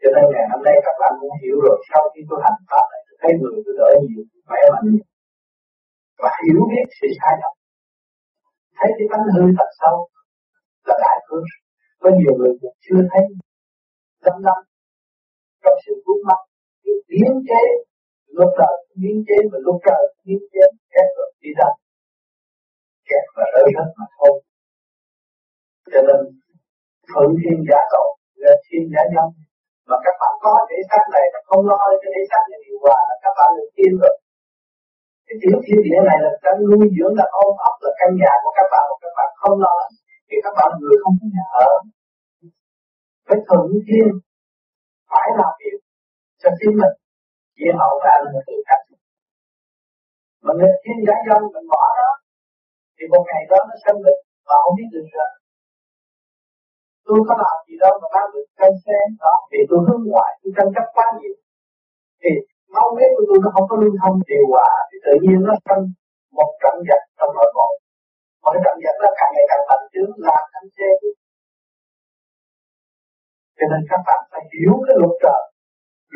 cho 0.00 0.08
nên 0.14 0.24
ngày 0.32 0.46
hôm 0.52 0.60
nay 0.66 0.76
các 0.86 0.96
bạn 1.00 1.12
cũng 1.20 1.34
hiểu 1.42 1.56
rồi, 1.64 1.76
sau 1.90 2.02
khi 2.12 2.20
tôi 2.28 2.38
hành 2.44 2.60
pháp 2.70 2.84
này, 2.92 3.00
tôi 3.06 3.16
thấy 3.22 3.32
người 3.40 3.56
tôi 3.64 3.74
đỡ 3.80 3.88
nhiều, 4.04 4.22
khỏe 4.48 4.62
mạnh 4.72 4.86
nhiều 4.92 5.06
và 6.22 6.30
hiểu 6.44 6.60
biết 6.70 6.86
sự 6.98 7.08
sai 7.18 7.34
lầm? 7.42 7.54
Thấy 8.76 8.90
cái 8.96 9.06
tánh 9.10 9.24
hư 9.34 9.42
thật 9.58 9.70
sâu, 9.80 9.96
là 10.86 10.94
đại 11.04 11.18
phước 11.26 11.44
có 12.02 12.08
nhiều 12.18 12.34
người 12.38 12.52
cũng 12.60 12.76
chưa 12.84 13.02
thấy. 13.10 13.24
Tâm 14.24 14.34
năm 14.46 14.58
trong 15.62 15.76
sự 15.84 15.92
vướng 16.04 16.22
mắt 16.28 16.40
biến 17.10 17.32
chế, 17.48 17.62
lúc 18.36 18.50
đầu 18.60 18.74
biến 19.00 19.16
chế 19.28 19.38
và 19.52 19.58
lúc 19.66 19.76
trời 19.86 20.02
biến 20.24 20.40
chế 20.52 20.64
kẹt 20.92 21.08
rồi 21.16 21.30
đi 21.42 21.50
ra. 21.58 21.68
Kẹt 23.08 23.24
và 23.36 23.44
rơi 23.54 23.68
hết 23.76 23.88
mà 23.98 24.06
thôi. 24.16 24.34
Cho 25.92 26.00
nên, 26.08 26.20
thử 27.08 27.24
thiên 27.40 27.58
giả 27.68 27.80
tội, 27.92 28.10
là 28.42 28.52
thiên 28.64 28.84
giả 28.92 29.02
nhân 29.14 29.28
mà 29.88 29.96
các 30.04 30.14
bạn 30.20 30.34
có 30.44 30.52
thể 30.68 30.78
xác 30.90 31.04
này 31.14 31.24
mà 31.32 31.40
không 31.48 31.62
lo 31.70 31.82
cho 32.00 32.08
thể 32.14 32.22
xác 32.30 32.42
này 32.50 32.58
điều 32.64 32.78
hòa 32.82 32.98
là 33.08 33.16
các 33.24 33.32
bạn 33.38 33.50
được 33.56 33.68
tiên 33.76 33.92
rồi 34.02 34.14
cái 35.28 35.36
tiểu 35.42 35.56
thiên 35.64 35.78
địa 35.86 36.00
này 36.08 36.18
là 36.24 36.30
căn 36.44 36.56
nuôi 36.70 36.86
dưỡng 36.96 37.14
là 37.20 37.26
ôm 37.44 37.52
ấp 37.68 37.74
là 37.84 37.92
căn 38.00 38.10
nhà 38.20 38.32
của 38.42 38.52
các 38.58 38.66
bạn 38.72 38.84
các 39.04 39.12
bạn 39.18 39.30
không 39.42 39.56
lo 39.64 39.76
thì 40.28 40.36
các 40.44 40.54
bạn 40.58 40.68
người 40.80 40.96
không 41.02 41.14
có 41.20 41.26
nhà 41.34 41.46
ở 41.66 41.72
phải 43.26 43.38
thuận 43.48 43.66
thiên 43.86 44.08
phải 45.10 45.28
làm 45.40 45.52
việc 45.60 45.78
cho 46.42 46.50
chính 46.58 46.74
mình 46.80 46.94
Vì 47.58 47.68
hậu 47.80 47.92
phải 48.04 48.16
là 48.24 48.40
tự 48.46 48.56
cách. 48.68 48.82
Mà 50.44 50.52
người 50.58 50.72
thiên 50.82 50.98
giải 51.08 51.20
dân 51.26 51.40
mình 51.54 51.66
bỏ 51.72 51.84
đó, 52.00 52.10
thì 52.96 53.04
một 53.12 53.22
ngày 53.28 53.42
đó 53.50 53.58
nó 53.68 53.74
sân 53.84 53.96
định 54.06 54.22
và 54.48 54.56
không 54.62 54.74
biết 54.78 54.88
được 54.94 55.06
rồi. 55.16 55.30
Tôi 57.06 57.18
có 57.28 57.34
làm 57.42 57.56
gì 57.66 57.74
đâu 57.82 57.94
mà 58.02 58.08
đang 58.14 58.28
được 58.34 58.46
cân 58.60 58.72
xe 58.84 58.98
đó, 59.22 59.34
vì 59.50 59.60
tôi 59.68 59.80
hướng 59.86 60.02
ngoại, 60.10 60.30
tôi 60.40 60.50
tranh 60.56 60.70
chấp 60.74 60.86
quá 60.96 61.06
nhiều. 61.18 61.36
Thì 62.22 62.30
máu 62.74 62.88
huyết 62.94 63.10
của 63.16 63.24
tôi 63.28 63.38
nó 63.44 63.48
không 63.54 63.66
có 63.70 63.76
lưu 63.82 63.92
thông 64.00 64.16
điều 64.30 64.44
hòa, 64.52 64.70
thì 64.88 64.96
tự 65.06 65.14
nhiên 65.22 65.38
nó 65.48 65.54
sinh 65.66 65.84
một 66.38 66.50
trận 66.62 66.76
giặc 66.88 67.02
trong 67.18 67.32
nội 67.36 67.50
bộ. 67.56 67.68
mà 68.42 68.48
cái 68.52 68.60
trận 68.64 68.76
giặc 68.84 68.96
nó 69.02 69.08
càng 69.18 69.30
ngày 69.34 69.46
càng 69.50 69.64
mạnh 69.68 69.84
chướng 69.92 70.12
làm 70.26 70.42
anh 70.58 70.68
xe 70.76 70.88
cho 73.58 73.66
nên 73.70 73.82
các 73.90 74.00
bạn 74.08 74.20
phải 74.30 74.42
hiểu 74.54 74.74
cái 74.86 74.96
luật 75.00 75.14
trời. 75.24 75.42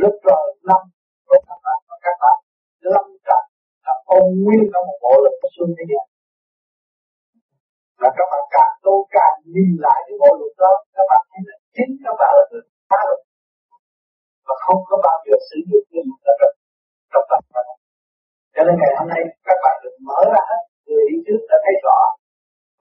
Luật 0.00 0.14
trời 0.24 0.44
năm 0.68 0.82
của 1.28 1.38
các 1.48 1.58
bạn 1.64 1.78
và 1.88 1.96
các 2.04 2.16
bạn 2.22 2.36
lâm 2.94 3.06
trận 3.26 3.42
là 3.86 3.94
ôn 4.16 4.26
nguyên 4.42 4.62
trong 4.72 4.84
một 4.88 4.98
bộ 5.04 5.14
luật 5.22 5.34
của 5.40 5.50
xuân 5.56 5.68
thế 5.76 5.84
gian. 5.90 6.06
Là 8.02 8.10
các 8.18 8.26
bạn 8.32 8.42
càng 8.56 8.72
tô 8.84 8.94
càng 9.16 9.36
nhìn 9.54 9.70
lại 9.84 9.98
cái 10.06 10.16
bộ 10.22 10.30
luật 10.40 10.54
đó 10.62 10.72
các 10.96 11.06
bạn 11.10 11.22
thấy 11.30 11.42
là 11.48 11.56
chính 11.76 11.92
các 12.04 12.14
bạn 12.20 12.30
là 12.38 12.44
người 12.50 12.64
phá 12.90 13.00
luật 13.08 13.20
và 14.52 14.58
không 14.66 14.80
có 14.88 14.96
bao 15.06 15.18
giờ 15.26 15.36
sử 15.48 15.58
dụng 15.68 15.84
cái 15.90 16.02
luật 16.08 16.20
đó 16.26 16.32
trong 16.40 16.54
trong 17.12 17.24
tập 17.30 17.42
của 17.52 17.74
cho 18.54 18.62
nên 18.66 18.74
ngày 18.80 18.92
hôm 18.98 19.06
nay 19.12 19.22
các 19.48 19.58
bạn 19.64 19.74
được 19.82 19.96
mở 20.08 20.20
ra 20.32 20.42
hết 20.50 20.62
người 20.86 21.04
đi 21.10 21.16
trước 21.26 21.40
đã 21.50 21.56
thấy 21.64 21.76
rõ. 21.84 21.98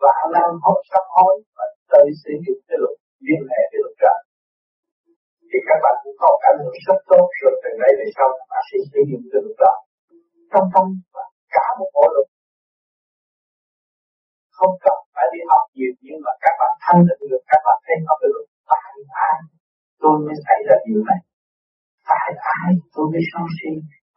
Và 0.03 0.15
năng 0.35 0.53
hốt 0.63 0.79
sắp 0.91 1.05
hối 1.15 1.33
và 1.57 1.65
tự 1.91 2.03
sử 2.23 2.33
dụng 2.45 2.59
cái 2.67 2.77
luật 2.81 2.95
liên 3.27 3.41
hệ 3.51 3.61
với 3.71 3.79
luật 3.83 3.95
trời. 4.01 4.19
Thì 5.49 5.57
các 5.67 5.77
bạn 5.83 5.95
cũng 6.03 6.15
có 6.21 6.29
cảm 6.43 6.55
hưởng 6.61 6.77
rất 6.87 6.99
tốt 7.11 7.25
rồi 7.41 7.53
từ 7.63 7.71
đây 7.83 7.91
về 7.99 8.07
sau 8.15 8.27
các 8.37 8.47
bạn 8.51 8.63
sẽ 8.69 8.77
sử 8.91 8.99
dụng 9.09 9.23
cái 9.31 9.39
luật 9.45 9.57
đó. 9.63 9.73
Trong 10.51 10.65
tâm 10.73 10.85
và 11.13 11.23
cả 11.55 11.65
một 11.79 11.89
bộ 11.95 12.05
luật. 12.13 12.27
Không 14.57 14.73
cần 14.85 14.97
phải 15.15 15.27
đi 15.33 15.39
học 15.51 15.63
nhiều, 15.75 15.93
nhưng 16.05 16.19
mà 16.25 16.31
các 16.43 16.53
bạn 16.59 16.71
thanh 16.83 17.01
định 17.07 17.23
được, 17.31 17.43
các 17.51 17.61
bạn 17.65 17.77
thấy 17.85 17.95
học 18.07 18.17
được 18.23 18.43
tại 18.69 18.91
ai 19.27 19.35
tôi 20.01 20.15
mới 20.25 20.35
xảy 20.47 20.59
ra 20.67 20.75
điều 20.85 21.01
này 21.09 21.19
tại 22.11 22.29
ai 22.59 22.71
tôi 22.93 23.05
mới 23.11 23.23
sân 23.31 23.45
si 23.55 23.71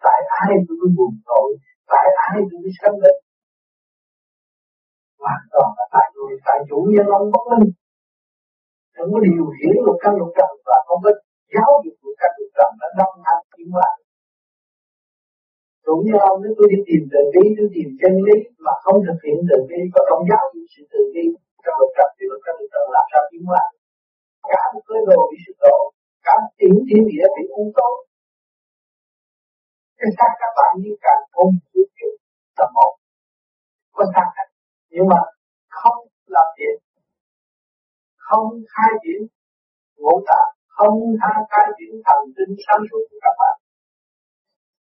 tại 0.05 0.19
ai 0.43 0.53
tôi 0.67 0.75
mới 0.81 0.91
buồn 0.97 1.13
tội? 1.29 1.49
Tại 1.93 2.07
ai 2.29 2.39
tôi 2.49 2.59
mới 2.65 2.73
sân 2.81 2.95
bệnh 3.03 3.19
hoàn 5.23 5.43
toàn 5.53 5.69
là 5.77 5.85
tại 5.95 6.07
người, 6.15 6.35
tại 6.47 6.59
chủ 6.69 6.79
nhân 6.93 7.07
ông 7.19 7.27
bất 7.35 7.45
minh. 7.51 7.71
Không 8.95 9.09
có 9.13 9.19
điều 9.27 9.47
khiển 9.57 9.75
luật 9.85 9.99
căn 10.03 10.13
luật 10.21 10.33
trần 10.39 10.53
và 10.69 10.77
không 10.87 11.01
có 11.05 11.11
giáo 11.55 11.71
dục 11.85 11.97
luật 12.03 12.17
căn 12.21 12.31
luật 12.39 12.51
trần 12.57 12.71
đã 12.81 12.89
đâm 12.99 13.11
hành 13.27 13.43
chuyển 13.53 13.71
lại 13.83 13.97
cũng 15.87 16.03
như 16.07 16.15
ông 16.31 16.39
nếu 16.43 16.53
tôi 16.59 16.67
đi 16.73 16.79
tìm 16.89 17.03
từ 17.13 17.21
bi, 17.33 17.45
tôi 17.57 17.69
tìm 17.75 17.89
chân 18.01 18.15
lý 18.27 18.37
mà 18.65 18.73
không 18.85 18.99
thực 19.07 19.19
hiện 19.25 19.39
từ 19.49 19.57
bi, 19.69 19.81
và 19.95 20.01
không 20.09 20.23
giáo 20.31 20.45
dục 20.53 20.67
sự 20.73 20.83
từ 20.93 21.01
bi 21.15 21.25
trong 21.65 21.77
luật 21.81 21.93
trần 21.97 22.11
thì 22.17 22.25
luật 22.31 22.41
căn 22.47 22.55
luật 22.59 22.71
trần 22.73 22.85
làm 22.97 23.07
sao 23.11 23.23
chuyển 23.31 23.45
lại 23.55 23.71
cả 24.53 24.63
một 24.73 24.83
cái 24.89 25.01
đồ 25.09 25.21
bị 25.31 25.39
sụp 25.45 25.57
đổ 25.65 25.79
cảm 26.27 26.41
tính 26.59 26.75
thiên 26.87 27.03
địa 27.11 27.27
bị 27.37 27.45
u 27.61 27.65
tối 27.77 27.95
cái 30.05 30.11
xác 30.19 30.31
các 30.41 30.53
bạn 30.59 30.73
như 30.83 30.93
càng 31.05 31.23
không 31.35 31.51
vũ 31.71 31.83
trụ 31.99 32.11
tập 32.59 32.69
một. 32.77 32.93
Có 33.97 34.05
xác 34.15 34.29
này. 34.37 34.49
Nhưng 34.93 35.07
mà 35.13 35.21
không 35.79 35.99
làm 36.35 36.49
việc. 36.59 36.77
Không 38.27 38.49
khai 38.73 38.91
triển 39.03 39.21
ngũ 40.01 40.15
tạng. 40.29 40.51
Không 40.77 40.97
khai 41.21 41.39
khai 41.51 41.67
triển 41.77 41.93
thần 42.07 42.21
tinh 42.37 42.53
sáng 42.65 42.83
suốt 42.89 43.03
của 43.09 43.19
các 43.25 43.35
bạn. 43.41 43.57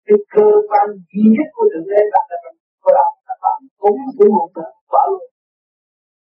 Cái 0.07 0.19
cơ 0.35 0.49
quan 0.69 0.87
duy 1.11 1.25
nhất 1.35 1.49
của 1.55 1.65
thượng 1.71 1.89
đế 1.93 2.01
là 2.13 2.21
các 2.29 2.39
bạn 2.45 2.55
có 2.83 2.91
làm 2.99 3.11
các 3.27 3.39
bạn 3.45 3.59
cũng 3.83 3.99
cũng 4.17 4.33
một 4.37 4.49
nữa 4.57 4.71
quả 4.91 5.03
luôn. 5.11 5.25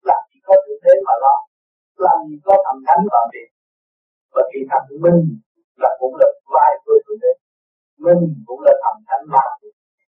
Làm 0.10 0.22
gì 0.30 0.38
có 0.48 0.54
thượng 0.64 0.82
đế 0.86 0.94
mà 1.08 1.14
lo. 1.24 1.36
Làm 2.06 2.18
gì 2.28 2.36
có 2.46 2.54
thần 2.66 2.78
thánh 2.88 3.04
làm 3.16 3.28
việc 3.34 3.50
và 4.34 4.42
khi 4.52 4.60
thành 4.72 4.88
minh 5.04 5.22
là 5.82 5.90
cũng 6.00 6.16
là 6.22 6.28
vai 6.54 6.72
của 6.84 6.96
thượng 7.04 7.20
đế 7.24 7.32
minh 8.06 8.24
cũng 8.48 8.62
là 8.66 8.74
thần 8.84 8.96
thánh 9.08 9.26
mà 9.34 9.46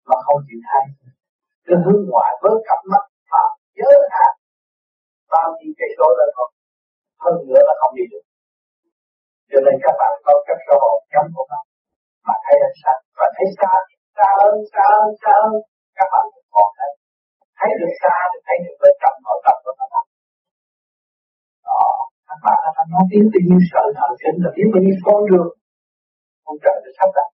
mà 0.09 0.17
không 0.25 0.39
chịu 0.47 0.61
thay. 0.69 0.85
Cứ 1.65 1.73
hướng 1.85 2.01
ngoại 2.09 2.31
với 2.41 2.55
cặp 2.67 2.79
mắt 2.91 3.03
mà 3.31 3.43
nhớ 3.77 3.91
hạn 4.15 4.33
bao 5.33 5.47
nhiêu 5.57 5.73
cây 5.79 5.89
số 5.97 6.07
là 6.19 6.25
không? 6.35 6.51
Hơn 7.23 7.35
nữa 7.47 7.61
là 7.67 7.73
không 7.79 7.93
đi 7.99 8.05
được. 8.11 8.25
Cho 9.51 9.59
nên 9.65 9.75
các 9.83 9.95
bạn 9.99 10.13
có 10.25 10.33
các 10.47 10.57
sơ 10.65 10.75
hồn 10.83 10.99
chấm 11.13 11.25
của 11.35 11.45
bạn 11.51 11.65
mà 12.27 12.35
thấy 12.45 12.55
là 12.63 12.69
sạch 12.81 13.01
và 13.17 13.27
thấy 13.35 13.47
xa 13.59 13.71
xa 14.15 14.27
hơn 14.39 14.53
xa 14.73 14.83
hơn 14.93 15.09
xa 15.21 15.33
hơn. 15.43 15.55
Các 15.97 16.07
bạn 16.13 16.25
cũng 16.33 16.47
còn 16.55 16.69
thấy. 16.77 16.91
Thấy 17.59 17.69
được 17.79 17.93
xa 18.01 18.15
thì 18.31 18.39
thấy 18.47 18.57
được 18.65 18.75
bên 18.81 18.93
trong 19.01 19.15
nội 19.25 19.39
tâm 19.45 19.55
của 19.63 19.73
các 19.79 19.87
bạn. 19.93 20.05
Đó 21.67 21.83
các 22.33 22.41
bạn 22.45 22.57
là 22.65 22.71
phải 22.77 22.87
nói 22.93 23.03
tiếng 23.11 23.27
tình 23.33 23.45
yêu 23.51 23.61
sợ 23.71 23.83
thần 23.97 24.11
kinh 24.21 24.37
là 24.43 24.49
biết 24.55 24.67
bao 24.73 24.81
nhiêu 24.83 24.97
con 25.07 25.19
đường. 25.29 25.49
Không 26.45 26.57
trời 26.63 26.77
được 26.83 26.93
sắp 26.99 27.09
đặt. 27.17 27.29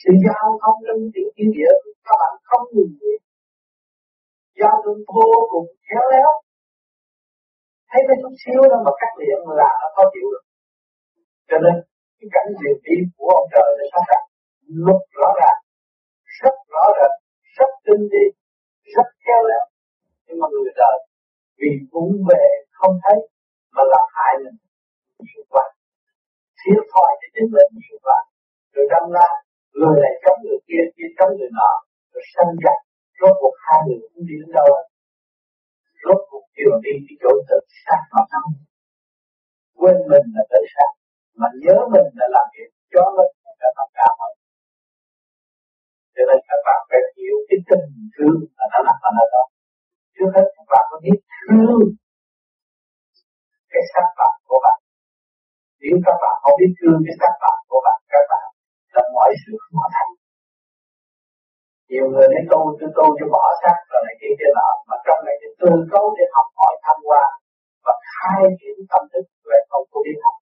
Sự 0.00 0.10
giao 0.24 0.48
thông 0.62 0.78
trong 0.86 1.00
tiếng 1.14 1.30
thiên 1.34 1.48
địa, 1.56 1.72
các 2.06 2.16
bạn 2.20 2.32
không 2.48 2.64
nhìn 2.74 2.90
thấy. 2.98 3.14
Giao 4.60 4.76
thông 4.84 5.00
vô 5.14 5.28
cùng 5.52 5.68
khéo 5.86 6.04
léo. 6.12 6.30
Thấy 7.90 8.00
mấy 8.06 8.16
chút 8.22 8.34
xíu 8.42 8.60
đó 8.70 8.78
mà 8.86 8.92
cắt 9.00 9.12
điện 9.20 9.38
là 9.60 9.70
nó 9.80 9.88
khó 9.94 10.04
chịu 10.12 10.26
được. 10.32 10.44
Cho 11.48 11.56
nên, 11.64 11.74
cái 12.18 12.28
cảnh 12.34 12.48
quyền 12.58 12.76
đi 12.86 12.96
của 13.16 13.28
ông 13.38 13.48
trời 13.54 13.68
là 13.78 13.84
sắp 13.92 14.04
đặt. 14.10 14.22
Luật 14.84 15.02
rõ 15.18 15.28
ràng, 15.40 15.60
rất 16.40 16.56
rõ 16.74 16.84
ràng, 16.98 17.16
rất 17.56 17.70
tinh 17.86 18.02
vi, 18.12 18.24
rất 18.94 19.08
khéo 19.24 19.40
léo. 19.50 19.64
Nhưng 20.26 20.38
mà 20.40 20.46
người 20.52 20.72
đời 20.80 20.96
vì 21.60 21.70
vụng 21.92 22.12
về 22.30 22.44
không 22.78 22.94
thấy 23.04 23.18
mà 23.74 23.82
làm 23.92 24.06
hại 24.16 24.32
mình 24.44 24.56
sự 25.32 25.40
quan 25.52 25.68
thiếu 26.60 26.80
thòi 26.92 27.10
để 27.20 27.26
chính 27.34 27.48
mình 27.54 27.68
sự 27.88 27.96
quan 28.04 28.22
rồi 28.74 28.86
đâm 28.92 29.04
ra, 29.16 29.28
người 29.78 29.96
này 30.04 30.14
chống 30.22 30.38
người 30.44 30.60
kia 30.68 30.84
kia 30.96 31.10
chống 31.18 31.32
người 31.36 31.50
nọ, 31.58 31.72
rồi 32.12 32.24
sân 32.34 32.48
giặc 32.64 32.78
rốt 33.18 33.34
cuộc 33.40 33.56
hai 33.66 33.78
người 33.84 33.98
cũng 34.12 34.24
đi 34.28 34.34
đến 34.40 34.50
đâu? 34.58 34.68
Rốt 36.04 36.20
cuộc 36.28 36.44
kêu 36.56 36.72
đi 36.84 36.94
cái 37.06 37.16
chỗ 37.22 37.30
tự 37.48 37.58
sát 37.82 38.00
mà 38.14 38.22
không 38.30 38.50
quên 39.80 39.96
mình 40.10 40.26
là 40.36 40.42
tự 40.52 40.60
sát, 40.74 40.90
mà 41.40 41.48
nhớ 41.62 41.76
mình 41.92 42.08
là 42.18 42.26
làm 42.36 42.46
việc 42.54 42.70
cho 42.92 43.02
mình 43.16 43.32
là 43.62 43.70
tất 43.78 43.88
cả 43.98 44.08
mọi 44.18 44.32
cho 46.14 46.22
nên 46.28 46.38
các 46.48 46.60
bạn 46.66 46.80
phải 46.88 47.00
hiểu 47.16 47.36
cái 47.48 47.58
tình 47.68 47.86
thương 48.14 48.38
là 48.56 48.64
nó 48.72 48.78
nằm 48.88 48.98
ở 49.22 49.26
đó. 49.34 49.44
Trước 50.14 50.30
hết 50.34 50.46
các 50.56 50.66
bạn 50.72 50.84
có 50.90 50.96
biết 51.04 51.18
thương 51.38 51.80
cái 53.74 53.84
sắc 53.92 54.06
bạn 54.18 54.34
của 54.48 54.58
bạn. 54.64 54.78
Nếu 55.80 55.96
các 56.06 56.16
bạn 56.22 56.34
không 56.42 56.56
biết 56.60 56.72
thương 56.78 56.98
cái 57.06 57.14
sắc 57.20 57.32
bạn 57.42 57.58
của 57.70 57.80
bạn, 57.86 57.98
các 58.12 58.24
bạn 58.30 58.46
là 58.94 59.02
mọi 59.16 59.30
sự 59.42 59.52
không 59.62 59.78
thành. 59.94 60.12
Nhiều 61.90 62.06
người 62.12 62.26
đến 62.32 62.44
tu 62.52 62.60
tôi 62.78 62.90
tu 62.96 63.06
cho 63.18 63.26
bỏ 63.34 63.44
sắc 63.62 63.76
rồi 63.90 64.00
này 64.06 64.14
kia 64.20 64.32
kia 64.38 64.52
nọ. 64.58 64.68
Mà 64.88 64.96
trong 65.06 65.20
này 65.26 65.36
thì 65.40 65.48
tư 65.60 65.70
cấu 65.92 66.04
để 66.16 66.24
học 66.36 66.48
hỏi 66.58 66.74
tham 66.84 66.98
qua 67.08 67.24
và 67.84 67.94
khai 68.12 68.42
triển 68.58 68.76
tâm 68.90 69.02
thức 69.12 69.24
về 69.48 69.58
không 69.70 69.86
có 69.92 69.98
biết 70.06 70.18
học 70.24 70.36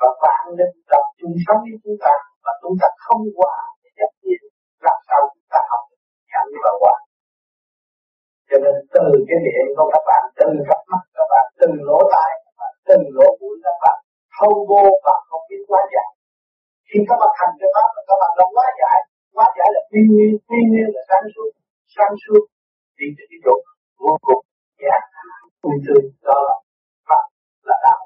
và 0.00 0.08
bạn 0.22 0.44
nên 0.58 0.70
tập 0.90 1.04
trung 1.18 1.34
sống 1.44 1.60
với 1.66 1.78
chúng 1.84 1.98
ta, 2.04 2.14
và 2.44 2.52
chúng 2.62 2.76
ta 2.80 2.88
không 3.04 3.22
qua 3.38 3.54
thì 3.80 3.88
chắc 3.98 4.10
nhận 4.22 4.42
làm 4.86 4.98
sao 5.08 5.20
chúng 5.32 5.48
ta 5.52 5.60
học 5.70 5.82
nhận 6.30 6.46
và 6.64 6.72
qua 6.82 6.94
cho 8.54 8.60
nên 8.64 8.76
từ 8.94 9.04
cái 9.28 9.38
miệng 9.44 9.70
của 9.76 9.86
các 9.92 10.02
bạn, 10.08 10.22
từ 10.38 10.46
cặp 10.68 10.80
mắt 10.90 11.02
các 11.16 11.26
bạn, 11.32 11.46
từ 11.60 11.68
lỗ 11.88 11.98
tai 12.14 12.30
các 12.44 12.54
bạn, 12.60 12.72
từ 12.88 12.96
lỗ 13.18 13.28
mũi 13.40 13.54
các 13.64 13.76
bạn, 13.82 13.96
thâu 14.34 14.54
vô 14.70 14.84
và 15.04 15.14
không 15.28 15.42
biết 15.48 15.62
quá 15.70 15.80
giải 15.94 16.08
khi 16.88 16.98
các 17.08 17.16
bạn 17.20 17.32
thành 17.38 17.54
cái 17.60 17.68
pháp 17.74 17.88
các 18.08 18.16
bạn 18.20 18.32
đã 18.38 18.44
quá 18.54 18.66
giải 18.80 18.98
quá 19.36 19.46
giải 19.58 19.68
là 19.74 19.80
quy 19.90 20.00
nguyên 20.10 20.32
quy 20.48 20.60
nguyên 20.70 20.88
là 20.94 21.02
sáng 21.08 21.26
suốt 21.34 21.50
sáng 21.94 22.14
suốt. 22.22 22.42
Đi 22.98 23.06
tới 23.16 23.26
cái 23.30 23.38
chỗ 23.44 23.54
vô 24.02 24.12
cùng 24.26 24.42
giác 24.82 25.02
vui 25.62 25.76
tươi 25.86 26.02
đó 26.26 26.36
là 26.48 26.56
pháp, 27.08 27.24
là 27.68 27.76
đạo. 27.84 28.02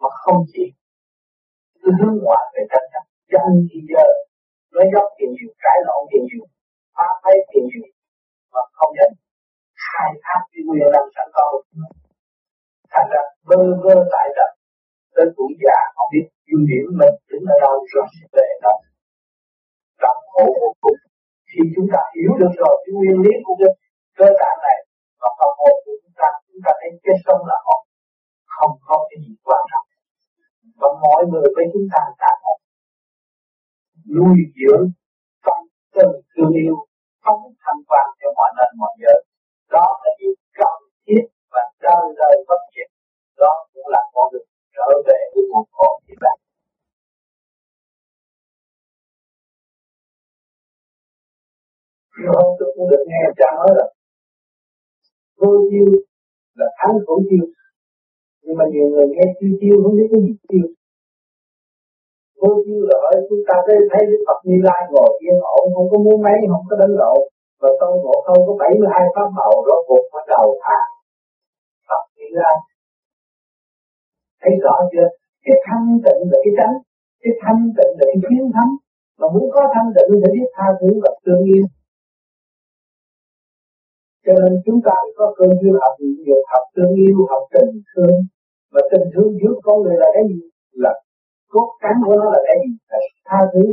Mà 0.00 0.08
không 0.22 0.38
chỉ 0.52 0.64
cứ 1.80 1.90
hướng 1.98 2.16
ngoại 2.22 2.44
về 2.54 2.62
tranh 2.70 2.86
chấp, 2.92 3.04
dân 3.32 3.48
thì 3.68 3.78
giờ, 3.90 4.06
nó 4.74 4.82
dốc 4.92 5.06
thì 5.16 5.24
nhiều 5.34 5.50
cãi 5.64 5.78
lộn 5.86 6.02
thì 6.10 6.18
nhiều. 6.28 6.44
Thác 10.72 10.80
quyền 10.80 10.92
năng 10.94 11.08
sẵn 11.16 11.28
có 11.36 11.46
thành 12.92 13.08
ra 13.12 13.22
vơ 13.48 13.56
vơ 13.84 13.94
tại 14.12 14.26
tập 14.36 14.50
tới 15.14 15.26
tuổi 15.36 15.52
già 15.64 15.78
không 15.96 16.08
biết 16.12 16.26
ưu 16.52 16.60
điểm 16.70 16.86
mình 17.00 17.14
đứng 17.28 17.44
ở 17.54 17.56
đâu 17.64 17.76
rồi 17.92 18.06
sẽ 18.16 18.24
về 18.36 18.48
đâu 18.62 18.78
gặp 20.02 20.16
khổ 20.32 20.44
vô 20.60 20.70
cùng. 20.80 21.00
Khi 21.50 21.60
chúng 21.74 21.88
ta 21.92 22.00
hiểu 22.16 22.32
được 22.40 22.52
rồi, 22.62 22.74
cái 22.82 22.92
nguyên 22.98 23.18
lý 23.24 23.32
của 23.44 23.54
cái 23.60 23.70
cơ 24.18 24.26
tạng 24.40 24.58
này, 24.66 24.78
và 25.20 25.28
tâm 25.38 25.50
hồn 25.58 25.74
của 25.84 25.96
chúng 26.02 26.16
ta 26.20 26.28
chúng 26.48 26.62
ta 26.64 26.70
thấy 26.80 26.90
cái 27.04 27.16
sông 27.24 27.42
là 27.50 27.58
hồn 27.66 27.82
không 28.54 28.74
có 28.88 28.96
cái 29.08 29.18
gì 29.24 29.34
quan 29.46 29.62
trọng. 29.70 29.86
Và 30.80 30.88
mọi 31.04 31.22
người 31.30 31.48
với 31.56 31.66
chúng 31.72 31.86
ta 31.92 32.00
là 32.22 32.32
một. 32.44 32.58
Nuôi 34.16 34.36
dưỡng 34.58 34.84
tâm 35.46 35.58
tình 35.94 36.14
thương 36.32 36.52
yêu, 36.62 36.76
phóng 37.24 37.42
thanh 37.62 37.80
quan 37.88 38.06
cho 38.20 38.28
mọi 38.38 38.50
nơi 38.56 38.70
mọi 38.80 38.92
giờ 39.02 39.14
đó 39.74 39.86
cũng 52.74 52.86
được 52.90 53.02
nghe 53.08 53.20
cha 53.38 53.48
nói 53.58 53.70
là 53.78 53.86
vô 55.40 55.52
chiêu 55.68 55.88
là 56.58 56.68
thắng 56.78 56.94
cũng 57.06 57.22
chiêu. 57.28 57.44
Nhưng 58.44 58.56
mà 58.58 58.64
nhiều 58.72 58.86
người 58.92 59.06
nghe 59.14 59.26
chiêu 59.38 59.52
tiêu 59.60 59.76
không 59.82 59.94
biết 59.98 60.08
cái 60.12 60.20
gì 60.26 60.34
chiêu. 60.48 60.66
Vô 62.40 62.50
chiêu 62.64 62.80
là 62.88 62.96
ở 63.10 63.14
chúng 63.28 63.42
ta 63.48 63.54
thấy 63.66 63.76
thấy 63.90 64.02
Đức 64.10 64.20
Phật 64.26 64.38
Như 64.46 64.56
Lai 64.68 64.80
ngồi 64.92 65.10
yên 65.24 65.38
ổn, 65.58 65.64
không 65.74 65.88
có 65.92 65.98
muốn 66.04 66.16
mấy, 66.26 66.36
không 66.52 66.66
có 66.70 66.74
đánh 66.82 66.94
lộn 67.02 67.20
và 67.60 67.70
tôi 67.80 67.92
ngộ 68.02 68.16
không 68.26 68.40
có 68.46 68.52
72 68.60 69.04
pháp 69.14 69.28
màu 69.38 69.52
rốt 69.66 69.80
cuộc 69.88 70.04
bắt 70.14 70.24
đầu 70.34 70.46
thả 70.62 70.78
Phật 71.88 72.02
Như 72.16 72.28
Lai. 72.40 72.56
Thấy 74.42 74.52
rõ 74.64 74.74
chưa? 74.92 75.08
Cái 75.46 75.56
thanh 75.66 75.86
tịnh 76.04 76.20
là 76.30 76.38
cái 76.44 76.52
tránh 76.58 76.74
cái 77.22 77.34
thanh 77.42 77.60
tịnh 77.76 77.92
là 77.98 78.04
cái 78.10 78.18
chiến 78.28 78.44
thắng 78.54 78.72
mà 79.18 79.26
muốn 79.34 79.46
có 79.54 79.62
thanh 79.74 79.88
tịnh 79.96 80.10
thì 80.20 80.28
biết 80.34 80.48
tha 80.56 80.66
thứ 80.80 80.88
và 81.02 81.10
tương 81.24 81.44
yêu 81.52 81.64
cho 84.24 84.32
nên 84.40 84.52
chúng 84.66 84.80
ta 84.86 84.94
có 85.16 85.34
cơ 85.38 85.46
duyên 85.60 85.74
học 85.82 85.94
nhiều 86.24 86.40
học 86.52 86.64
tương 86.74 86.94
yêu 86.94 87.18
học 87.30 87.42
tình 87.52 87.82
thương 87.90 88.16
và 88.72 88.80
tình 88.90 89.06
thương 89.12 89.30
giữa 89.40 89.54
con 89.62 89.76
người 89.82 89.96
là 90.02 90.08
cái 90.14 90.22
gì? 90.30 90.40
Là 90.72 90.92
cốt 91.52 91.68
cán 91.82 91.94
của 92.04 92.14
nó 92.20 92.24
là 92.34 92.40
cái 92.46 92.56
gì? 92.62 92.72
Là 92.90 92.98
tha 93.28 93.38
thứ. 93.52 93.64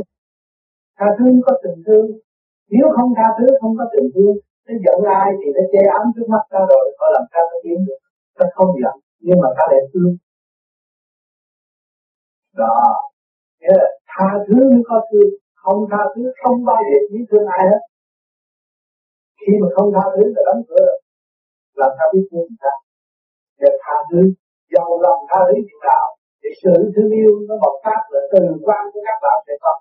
Tha 0.98 1.06
thứ 1.18 1.26
có 1.46 1.52
tình 1.62 1.78
thương. 1.86 2.06
Nếu 2.74 2.86
không 2.96 3.10
tha 3.16 3.28
thứ, 3.38 3.46
không 3.60 3.74
có 3.78 3.84
tình 3.92 4.08
thương, 4.14 4.36
nó 4.66 4.74
giận 4.84 4.98
ai 5.22 5.30
thì 5.40 5.48
nó 5.56 5.62
che 5.72 5.82
ấm 5.98 6.06
trước 6.14 6.26
mắt 6.32 6.42
ta 6.50 6.60
rồi, 6.70 6.84
họ 6.98 7.06
làm 7.14 7.24
sao 7.32 7.42
nó 7.50 7.56
tiến 7.64 7.78
được? 7.86 8.00
Ta 8.38 8.46
không 8.54 8.70
giận, 8.82 8.96
nhưng 9.20 9.38
mà 9.42 9.48
ta 9.56 9.64
lại 9.70 9.82
thương. 9.92 10.16
Đó. 12.56 12.74
Nghĩa 13.60 13.74
là 13.80 13.88
tha 14.10 14.28
thứ 14.46 14.56
mới 14.70 14.82
có 14.88 15.00
thương, 15.10 15.30
không 15.54 15.80
tha 15.90 16.02
thứ 16.14 16.22
không 16.42 16.64
bao 16.64 16.80
giờ 16.88 16.98
biết 17.12 17.24
thương 17.30 17.46
ai 17.46 17.64
hết 17.70 17.82
khi 19.40 19.52
mà 19.60 19.68
không 19.74 19.88
tha 19.94 20.04
thứ 20.14 20.24
là 20.34 20.42
đóng 20.48 20.62
cửa 20.68 20.82
rồi. 20.88 21.00
Làm 21.80 21.90
sao 21.96 22.06
biết 22.12 22.24
thương 22.30 22.50
ta 22.62 22.72
để 23.62 23.70
tha 23.82 23.96
thứ, 24.10 24.20
giàu 24.74 24.90
lòng 25.04 25.20
tha 25.30 25.40
thứ 25.48 25.56
thì 25.68 25.76
nào 25.88 26.06
để 26.42 26.50
sự 26.62 26.74
thương 26.94 27.12
yêu 27.20 27.32
nó 27.48 27.54
bộc 27.62 27.76
phát 27.84 28.00
là 28.12 28.20
từ 28.32 28.42
quan 28.66 28.82
của 28.92 29.02
các 29.08 29.18
bạn 29.24 29.36
sẽ 29.46 29.54
có. 29.64 29.72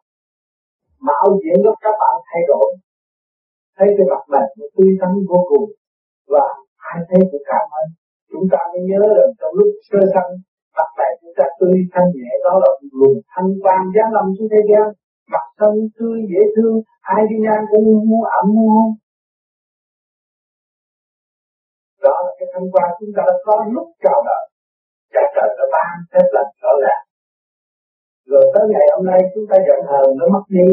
Mạo 1.08 1.28
diễn 1.42 1.58
của 1.66 1.76
các 1.84 1.96
bạn 2.02 2.16
thay 2.30 2.42
đổi. 2.52 2.68
Thấy 3.78 3.88
cái 3.98 4.06
mặt 4.12 4.24
mày 4.34 4.48
nó 4.58 4.66
tươi 4.76 4.92
tắn 5.02 5.12
vô 5.30 5.40
cùng. 5.50 5.68
Và 6.34 6.46
ai 6.92 7.00
thấy 7.10 7.22
cũng 7.32 7.46
cảm 7.52 7.66
ơn 7.80 7.88
chúng 8.32 8.46
ta 8.52 8.60
mới 8.72 8.82
nhớ 8.90 9.02
rằng 9.18 9.32
trong 9.40 9.54
lúc 9.60 9.70
sơ 9.88 10.00
sanh, 10.14 10.32
mặt 10.78 10.90
này 11.00 11.12
chúng 11.22 11.34
ta 11.38 11.46
tươi 11.60 11.78
thanh 11.94 12.10
nhẹ, 12.16 12.32
đó 12.46 12.54
là 12.64 12.72
luồng 12.98 13.18
thanh 13.32 13.50
quan 13.64 13.82
giá 13.96 14.06
lâm 14.16 14.26
xuống 14.36 14.50
thế 14.54 14.62
gian. 14.70 14.88
Mặt 15.34 15.46
thân 15.60 15.74
tươi 15.98 16.18
dễ 16.32 16.42
thương 16.56 16.76
ai 17.16 17.22
đi 17.30 17.36
ngang 17.46 17.64
cũng 17.72 17.86
mua 18.10 18.24
ẩm 18.40 18.46
mua 18.58 18.82
đó 22.06 22.16
là 22.26 22.32
cái 22.38 22.48
thông 22.54 22.68
qua 22.74 22.86
chúng 23.00 23.12
ta 23.16 23.22
đã 23.30 23.36
có 23.46 23.54
lúc 23.76 23.88
chào 24.04 24.20
đời 24.30 24.44
cha 25.14 25.24
trời 25.36 25.50
đã 25.58 25.66
ban 25.74 25.92
phép 26.12 26.26
lành 26.36 26.52
rõ 26.64 26.72
ràng 26.84 27.04
rồi 28.32 28.44
tới 28.54 28.66
ngày 28.74 28.86
hôm 28.94 29.04
nay 29.12 29.20
chúng 29.34 29.46
ta 29.50 29.58
giận 29.68 29.82
hờn 29.90 30.08
nó 30.20 30.26
mất 30.34 30.46
đi. 30.58 30.68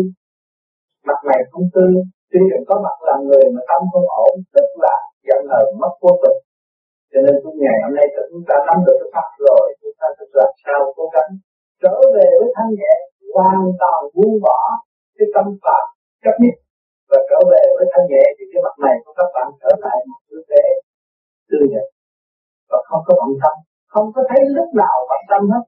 Mặt 1.09 1.21
này 1.31 1.41
không 1.51 1.67
tươi 1.75 1.93
tuy 2.31 2.43
rằng 2.51 2.65
có 2.69 2.75
mặt 2.87 2.97
là 3.09 3.15
người 3.27 3.45
mà 3.55 3.61
tâm 3.71 3.81
không 3.93 4.09
ổn, 4.27 4.35
tức 4.55 4.69
là 4.85 4.95
giận 5.29 5.43
hờn 5.53 5.67
mất 5.83 5.93
vô 6.03 6.13
tình. 6.23 6.39
Cho 7.13 7.19
nên 7.25 7.35
trong 7.43 7.57
ngày 7.63 7.79
hôm 7.85 7.93
nay 7.99 8.07
chúng 8.31 8.45
ta 8.49 8.57
nắm 8.67 8.79
được 8.87 8.97
cái 9.01 9.11
pháp 9.15 9.31
rồi, 9.49 9.65
chúng 9.81 9.97
ta 10.01 10.07
thực 10.19 10.31
làm 10.41 10.53
sao 10.65 10.81
cố 10.97 11.05
gắng 11.15 11.31
trở 11.83 11.97
về 12.15 12.27
với 12.39 12.49
thanh 12.57 12.71
nhẹ, 12.79 12.95
hoàn 13.35 13.63
toàn 13.81 14.01
buông 14.15 14.37
bỏ 14.47 14.61
cái 15.17 15.27
tâm 15.35 15.47
phạm 15.65 15.87
chấp 16.25 16.37
nhất. 16.43 16.57
Và 17.11 17.19
trở 17.31 17.39
về 17.53 17.63
với 17.77 17.87
thanh 17.93 18.07
nhẹ 18.13 18.25
thì 18.37 18.45
cái 18.53 18.61
mặt 18.67 18.77
này 18.87 18.97
của 19.05 19.13
các 19.19 19.29
bạn 19.35 19.47
trở 19.63 19.71
lại 19.85 19.99
một 20.09 20.21
tư 20.29 20.39
thế 20.51 20.65
tươi 21.51 21.65
đẹp 21.73 21.87
và 22.71 22.79
không 22.89 23.03
có 23.07 23.13
bận 23.21 23.33
tâm, 23.43 23.55
không 23.93 24.07
có 24.15 24.21
thấy 24.29 24.41
lúc 24.57 24.69
nào 24.83 24.97
bận 25.11 25.23
tâm 25.31 25.43
hết. 25.53 25.65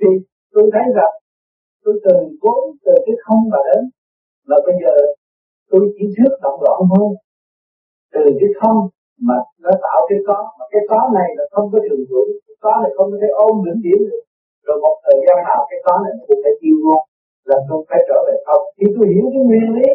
Thì 0.00 0.10
tôi 0.54 0.64
thấy 0.74 0.84
rằng 0.96 1.14
tôi 1.84 1.94
từ 2.04 2.14
vốn, 2.42 2.62
từ 2.84 2.94
cái 3.06 3.16
không 3.24 3.42
mà 3.52 3.58
đến 3.68 3.82
và 4.48 4.56
bây 4.66 4.76
giờ 4.82 4.94
tôi 5.70 5.82
chỉ 5.96 6.04
trước 6.16 6.32
động 6.44 6.58
loạn 6.64 6.80
thôi. 6.92 7.08
Từ 8.14 8.24
cái 8.40 8.50
không 8.60 8.78
mà 9.28 9.36
nó 9.64 9.72
tạo 9.84 10.00
cái 10.08 10.18
có, 10.28 10.38
mà 10.58 10.64
cái 10.72 10.82
có 10.90 11.00
này 11.18 11.28
là 11.38 11.44
không 11.54 11.66
có 11.72 11.78
trường 11.86 12.04
hưởng 12.10 12.28
cái 12.46 12.56
có 12.64 12.72
này 12.82 12.90
không 12.96 13.08
có 13.12 13.16
thể 13.22 13.30
ôm 13.46 13.54
vĩnh 13.64 13.80
viễn 13.84 14.00
được. 14.08 14.22
Rồi 14.66 14.76
một 14.84 14.96
thời 15.04 15.18
gian 15.24 15.36
nào 15.48 15.60
cái 15.70 15.80
có 15.86 15.94
này 16.04 16.12
cũng 16.26 16.40
phải 16.44 16.54
tiêu 16.60 16.76
luôn 16.84 17.02
là 17.50 17.56
tôi 17.68 17.80
phải 17.88 18.00
trở 18.08 18.18
về 18.26 18.36
không. 18.46 18.62
Khi 18.76 18.86
tôi 18.94 19.06
hiểu 19.12 19.26
cái 19.32 19.42
nguyên 19.48 19.68
lý 19.76 19.88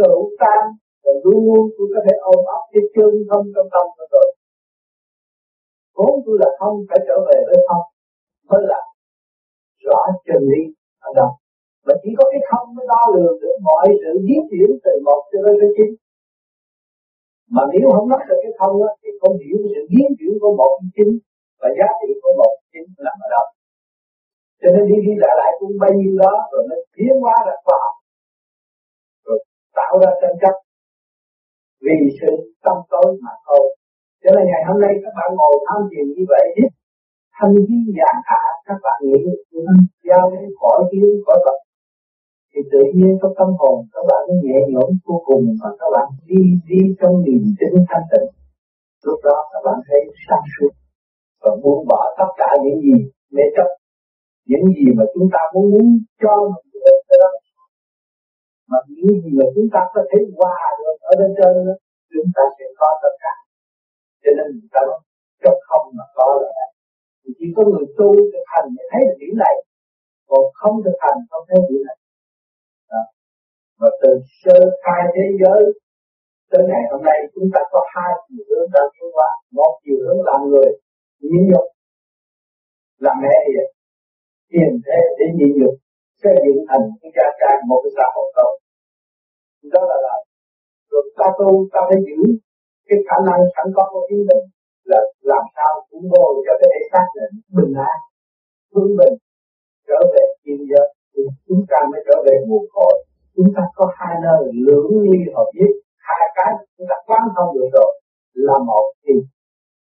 tự 0.00 0.12
tan 0.40 0.62
rồi 1.04 1.16
luôn 1.24 1.40
luôn 1.48 1.64
tôi 1.76 1.86
có 1.94 2.00
thể 2.06 2.14
ôm 2.32 2.40
ấp 2.56 2.62
cái 2.72 2.84
chân 2.94 3.12
không 3.30 3.44
trong 3.54 3.68
tâm 3.74 3.86
của 3.96 4.06
tôi 4.14 4.26
vốn 5.96 6.12
tôi 6.24 6.36
là 6.42 6.48
không 6.58 6.74
phải 6.88 7.00
trở 7.06 7.16
về 7.28 7.38
với 7.48 7.58
không 7.68 7.84
mới 8.48 8.62
là 8.70 8.80
rõ 9.84 10.00
chân 10.26 10.40
lý 10.50 10.62
ở 11.08 11.10
đâu. 11.18 11.30
Mà 11.86 11.94
chỉ 12.02 12.10
có 12.18 12.24
cái 12.32 12.40
không 12.50 12.66
mới 12.74 12.86
đo 12.92 13.02
lường 13.14 13.36
được 13.42 13.56
mọi 13.68 13.86
sự 14.02 14.12
biến 14.26 14.40
chuyển 14.50 14.68
từ 14.84 14.92
một 15.06 15.20
cho 15.30 15.38
đến 15.46 15.54
cái 15.60 15.70
chín. 15.76 15.90
Mà 17.54 17.62
nếu 17.72 17.84
không 17.94 18.08
nắm 18.10 18.20
được 18.28 18.38
cái 18.42 18.52
không 18.58 18.74
á, 18.88 18.90
thì 19.00 19.10
không 19.20 19.34
hiểu 19.42 19.56
sự 19.74 19.80
biến 19.92 20.06
chuyển 20.18 20.34
của 20.42 20.52
một 20.60 20.74
chín 20.96 21.08
và 21.60 21.68
giá 21.78 21.88
trị 22.00 22.10
của 22.22 22.32
một 22.40 22.54
chín 22.72 22.84
nằm 23.06 23.16
ở 23.26 23.28
đâu. 23.34 23.46
Cho 24.60 24.68
nên 24.74 24.82
đi 24.90 24.96
đi 25.06 25.12
lại 25.22 25.34
lại 25.40 25.52
cũng 25.60 25.74
bao 25.82 25.92
nhiêu 25.98 26.14
đó, 26.24 26.34
rồi 26.52 26.62
nó 26.68 26.76
biến 26.96 27.14
hóa 27.22 27.36
ra 27.46 27.54
khoa 27.64 27.76
học. 27.84 27.96
Rồi 29.26 29.38
tạo 29.78 29.92
ra 30.02 30.10
tranh 30.20 30.36
chấp. 30.42 30.54
Vì 31.84 31.96
sự 32.20 32.30
tâm 32.64 32.76
tối 32.92 33.08
mà 33.24 33.32
thôi 33.46 33.64
cho 34.22 34.30
nên 34.34 34.44
ngày 34.50 34.62
hôm 34.68 34.78
nay 34.84 34.92
các 35.02 35.12
bạn 35.18 35.28
ngồi 35.38 35.54
tham 35.66 35.80
thiền 35.90 36.06
như 36.16 36.24
vậy 36.32 36.44
hít 36.56 36.70
thanh 37.36 37.54
khí 37.66 37.76
nhàn 37.96 38.16
hạ 38.28 38.42
các 38.68 38.78
bạn 38.84 38.98
nghĩ 39.08 39.22
giao 40.08 40.24
đến 40.32 40.44
khỏi 40.60 40.78
kiến 40.90 41.06
khỏi 41.26 41.38
vật 41.44 41.58
thì 42.50 42.60
tự 42.72 42.82
nhiên 42.94 43.12
trong 43.20 43.34
tâm 43.38 43.48
hồn 43.60 43.76
các 43.94 44.04
bạn 44.10 44.22
nó 44.28 44.34
nhẹ 44.44 44.58
nhõm 44.72 44.90
vô 45.06 45.16
cùng 45.28 45.44
và 45.60 45.70
các 45.80 45.88
bạn 45.94 46.08
đi 46.28 46.40
đi 46.70 46.80
trong 47.00 47.14
niềm 47.24 47.42
tin 47.58 47.72
thanh 47.90 48.06
tịnh. 48.10 48.28
Lúc 49.06 49.18
đó 49.28 49.38
các 49.52 49.62
bạn 49.66 49.78
thấy 49.86 50.00
sáng 50.26 50.46
suốt 50.54 50.72
và 51.42 51.50
buông 51.62 51.86
bỏ 51.90 52.00
tất 52.18 52.30
cả 52.40 52.50
những 52.64 52.78
gì 52.86 52.96
mê 53.34 53.44
chấp 53.56 53.68
những 54.50 54.66
gì 54.78 54.86
mà 54.98 55.04
chúng 55.14 55.28
ta 55.34 55.40
muốn 55.54 55.70
muốn 55.72 55.86
cho 56.22 56.34
mình 56.52 56.82
được 56.84 57.00
đó. 57.22 57.30
Mà 58.70 58.78
những 58.88 59.20
gì 59.22 59.30
mà 59.38 59.46
chúng 59.54 59.68
ta 59.74 59.80
có 59.94 60.02
thể 60.10 60.18
hòa 60.36 60.58
được 60.78 60.96
ở 61.10 61.12
bên 61.20 61.30
trên 61.38 61.52
đó 61.66 61.74
chúng 62.12 62.28
ta 62.36 62.42
sẽ 62.56 62.64
có 62.78 62.88
tất 63.02 63.14
cả 63.22 63.34
cho 64.22 64.30
nên 64.36 64.46
người 64.56 64.70
ta 64.74 64.80
nói 64.88 65.00
trong 65.42 65.58
không 65.68 65.86
mà 65.98 66.04
có 66.16 66.26
là 66.42 66.64
thì 67.22 67.30
chỉ 67.38 67.46
có 67.56 67.62
người 67.70 67.86
tu 67.98 68.08
thực 68.32 68.44
hành 68.52 68.66
mới 68.74 68.84
thấy 68.90 69.00
được 69.08 69.18
điểm 69.22 69.34
này. 69.44 69.56
Còn 70.28 70.42
không 70.60 70.76
thực 70.84 70.96
hành 71.04 71.18
không 71.30 71.44
thấy 71.48 71.58
điểm 71.68 71.82
này. 71.88 71.98
Đó. 72.90 73.02
và 73.80 73.88
từ 74.02 74.10
sơ 74.42 74.58
khai 74.82 75.02
thế 75.14 75.24
giới 75.40 75.60
tới 76.50 76.62
ngày 76.70 76.82
hôm 76.90 77.00
nay 77.08 77.18
chúng 77.34 77.48
ta 77.54 77.60
có 77.72 77.80
hai 77.94 78.10
chiều 78.28 78.44
hướng 78.48 78.68
đang 78.74 78.88
tiến 78.94 79.08
hóa 79.16 79.28
một 79.58 79.72
chiều 79.84 79.98
hướng 80.04 80.20
làm 80.28 80.40
người 80.50 80.70
nhịn 81.28 81.42
nhục 81.50 81.66
làm 83.04 83.16
mẹ 83.22 83.36
hiền. 83.48 83.68
Hiền 84.52 84.72
thế 84.86 84.98
để 85.18 85.26
nhịn 85.38 85.52
nhục 85.60 85.74
xây 86.22 86.34
dựng 86.44 86.60
thành 86.68 86.84
cái 87.00 87.10
gia 87.16 87.26
trang 87.40 87.58
một 87.68 87.80
cái 87.84 87.92
xã 87.96 88.06
hội 88.14 88.26
tốt. 88.36 88.52
Đó 89.74 89.80
là 89.90 89.96
làm. 90.06 90.20
Rồi 90.90 91.02
ta 91.18 91.28
tu, 91.38 91.50
ta 91.72 91.80
phải 91.88 91.98
giữ 92.06 92.20
cái 92.92 93.00
khả 93.08 93.18
năng 93.28 93.40
sẵn 93.54 93.66
có 93.76 93.82
của 93.92 94.02
chính 94.08 94.22
mình 94.28 94.44
là 94.90 95.00
làm 95.30 95.44
sao 95.56 95.72
cũng 95.90 96.04
vô 96.12 96.24
cho 96.46 96.54
cái 96.60 96.68
thể 96.72 96.80
xác 96.92 97.06
định 97.16 97.34
bình 97.56 97.72
an, 97.90 97.98
vững 98.74 98.92
bình 98.98 99.14
trở 99.88 99.98
về 100.12 100.24
thiên 100.42 100.60
giới. 100.70 100.88
Thì 101.12 101.22
chúng 101.48 101.62
ta 101.70 101.78
mới 101.90 102.00
trở 102.06 102.16
về 102.26 102.34
nguồn 102.46 102.64
cội 102.74 102.94
chúng 103.36 103.50
ta 103.54 103.62
có 103.76 103.84
hai 103.98 104.14
nơi 104.26 104.40
lưỡng 104.66 104.92
ly 105.04 105.18
hợp 105.34 105.48
nhất, 105.58 105.72
hai 106.08 106.24
cái 106.36 106.50
chúng 106.74 106.86
ta 106.90 106.96
quán 107.06 107.24
thông 107.34 107.50
được 107.54 107.68
rồi, 107.76 107.90
là 108.46 108.56
một 108.68 108.86
thì 109.04 109.14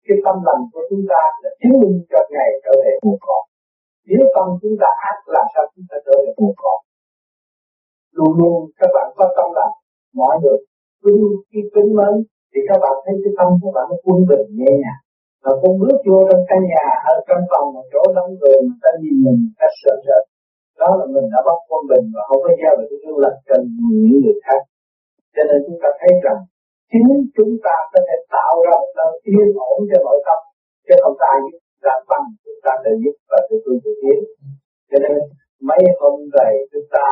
cái 0.06 0.18
tâm 0.26 0.36
lành 0.48 0.64
của 0.72 0.84
chúng 0.90 1.04
ta 1.12 1.22
là 1.42 1.50
chứng 1.60 1.76
minh 1.82 1.96
cho 2.12 2.20
ngày 2.34 2.50
trở 2.64 2.74
về 2.84 2.92
nguồn 3.02 3.18
cội 3.28 3.44
nếu 4.08 4.24
tâm 4.36 4.48
chúng 4.62 4.76
ta 4.82 4.90
ác, 5.10 5.18
làm 5.36 5.46
sao 5.54 5.64
chúng 5.74 5.86
ta 5.90 5.98
trở 6.06 6.16
về 6.24 6.32
nguồn 6.38 6.54
cội 6.62 6.80
luôn 8.18 8.32
luôn 8.40 8.58
các 8.80 8.90
bạn 8.96 9.08
có 9.18 9.26
tâm 9.38 9.48
lành, 9.58 9.74
mọi 10.14 10.36
người 10.42 10.58
cứ 11.04 11.14
khi 11.48 11.60
kính 11.76 11.96
mến 11.98 12.14
thì 12.56 12.62
các 12.70 12.78
bạn 12.84 12.96
thấy 13.04 13.16
cái 13.24 13.34
tâm 13.38 13.50
của 13.62 13.72
bạn 13.76 13.86
nó 13.92 13.98
quân 14.06 14.20
bình 14.30 14.46
nhẹ 14.60 14.72
nhàng. 14.82 15.02
Và 15.44 15.52
con 15.62 15.74
bước 15.82 15.98
vô 16.08 16.18
trong 16.30 16.44
căn 16.50 16.62
nhà, 16.72 16.86
ở 17.14 17.16
trong 17.28 17.44
phòng 17.52 17.68
một 17.76 17.86
chỗ 17.94 18.02
đông 18.18 18.32
người 18.40 18.58
người 18.66 18.80
ta 18.84 18.92
nhìn 19.02 19.18
mình, 19.26 19.40
ta 19.60 19.68
sợ 19.82 19.94
sợ. 20.06 20.20
Đó 20.82 20.90
là 21.00 21.06
mình 21.14 21.28
đã 21.34 21.40
bắt 21.48 21.58
quân 21.70 21.82
bình 21.92 22.06
và 22.16 22.22
không 22.28 22.42
có 22.46 22.52
giao 22.62 22.74
được 22.78 22.88
cái 22.92 23.00
gương 23.04 23.20
lành 23.24 23.40
cho 23.48 23.56
những 24.02 24.20
người 24.24 24.38
khác. 24.46 24.62
Cho 25.36 25.44
nên 25.50 25.58
chúng 25.66 25.80
ta 25.84 25.90
thấy 26.00 26.12
rằng, 26.26 26.40
chính 26.92 27.10
chúng 27.38 27.54
ta 27.66 27.76
có 27.92 28.00
thể 28.08 28.16
tạo 28.36 28.54
ra 28.66 28.74
một 28.82 28.92
nơi 28.98 29.12
yên 29.32 29.50
ổn 29.70 29.78
cho 29.90 29.98
nội 30.06 30.20
tâm, 30.28 30.40
chứ 30.86 30.94
không 31.04 31.18
ta 31.22 31.32
giúp, 31.44 31.60
ta 31.86 31.94
bằng, 32.10 32.28
chúng 32.44 32.60
ta 32.66 32.72
tự 32.84 32.92
giúp 33.04 33.16
và 33.30 33.38
tự 33.48 33.56
tu 33.66 33.74
tự 33.84 33.92
tiến. 34.02 34.20
Cho 34.90 34.98
nên, 35.04 35.16
mấy 35.70 35.82
hôm 36.00 36.16
về 36.36 36.50
chúng 36.72 36.88
ta 36.96 37.06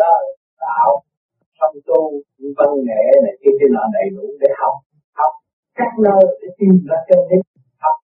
đã 0.00 0.12
tạo 0.64 0.90
không 1.62 1.76
tu 1.88 2.00
văn 2.58 2.70
nghệ 2.86 3.04
này 3.24 3.34
kia 3.40 3.54
kia 3.58 3.70
nọ 3.76 3.84
đầy 3.96 4.06
đủ 4.16 4.26
để 4.42 4.50
học 4.60 4.76
học 5.20 5.32
các 5.78 5.90
nơi 6.06 6.22
để 6.40 6.48
tìm 6.58 6.74
ra 6.88 6.98
chân 7.08 7.20
lý, 7.28 7.38
học 7.84 7.96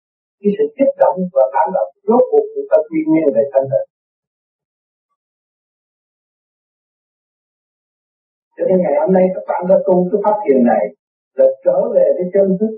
cái 0.40 0.50
sự 0.56 0.64
kích 0.76 0.92
động 1.02 1.18
và 1.34 1.44
cảm 1.54 1.68
động 1.76 1.90
rốt 2.08 2.22
cuộc 2.30 2.46
chúng 2.54 2.68
ta 2.70 2.76
quy 2.88 3.00
nguyên 3.08 3.26
về 3.36 3.42
thân 3.52 3.64
thể 3.72 3.82
cho 8.56 8.64
nên 8.68 8.78
ngày 8.82 8.94
hôm 9.00 9.10
nay 9.16 9.24
các 9.34 9.44
bạn 9.48 9.62
đã 9.70 9.76
tu 9.86 9.94
cái 10.10 10.18
pháp 10.24 10.36
thiền 10.44 10.60
này 10.72 10.84
là 11.38 11.46
trở 11.64 11.78
về 11.94 12.06
với 12.16 12.26
chân 12.34 12.48
thức 12.60 12.72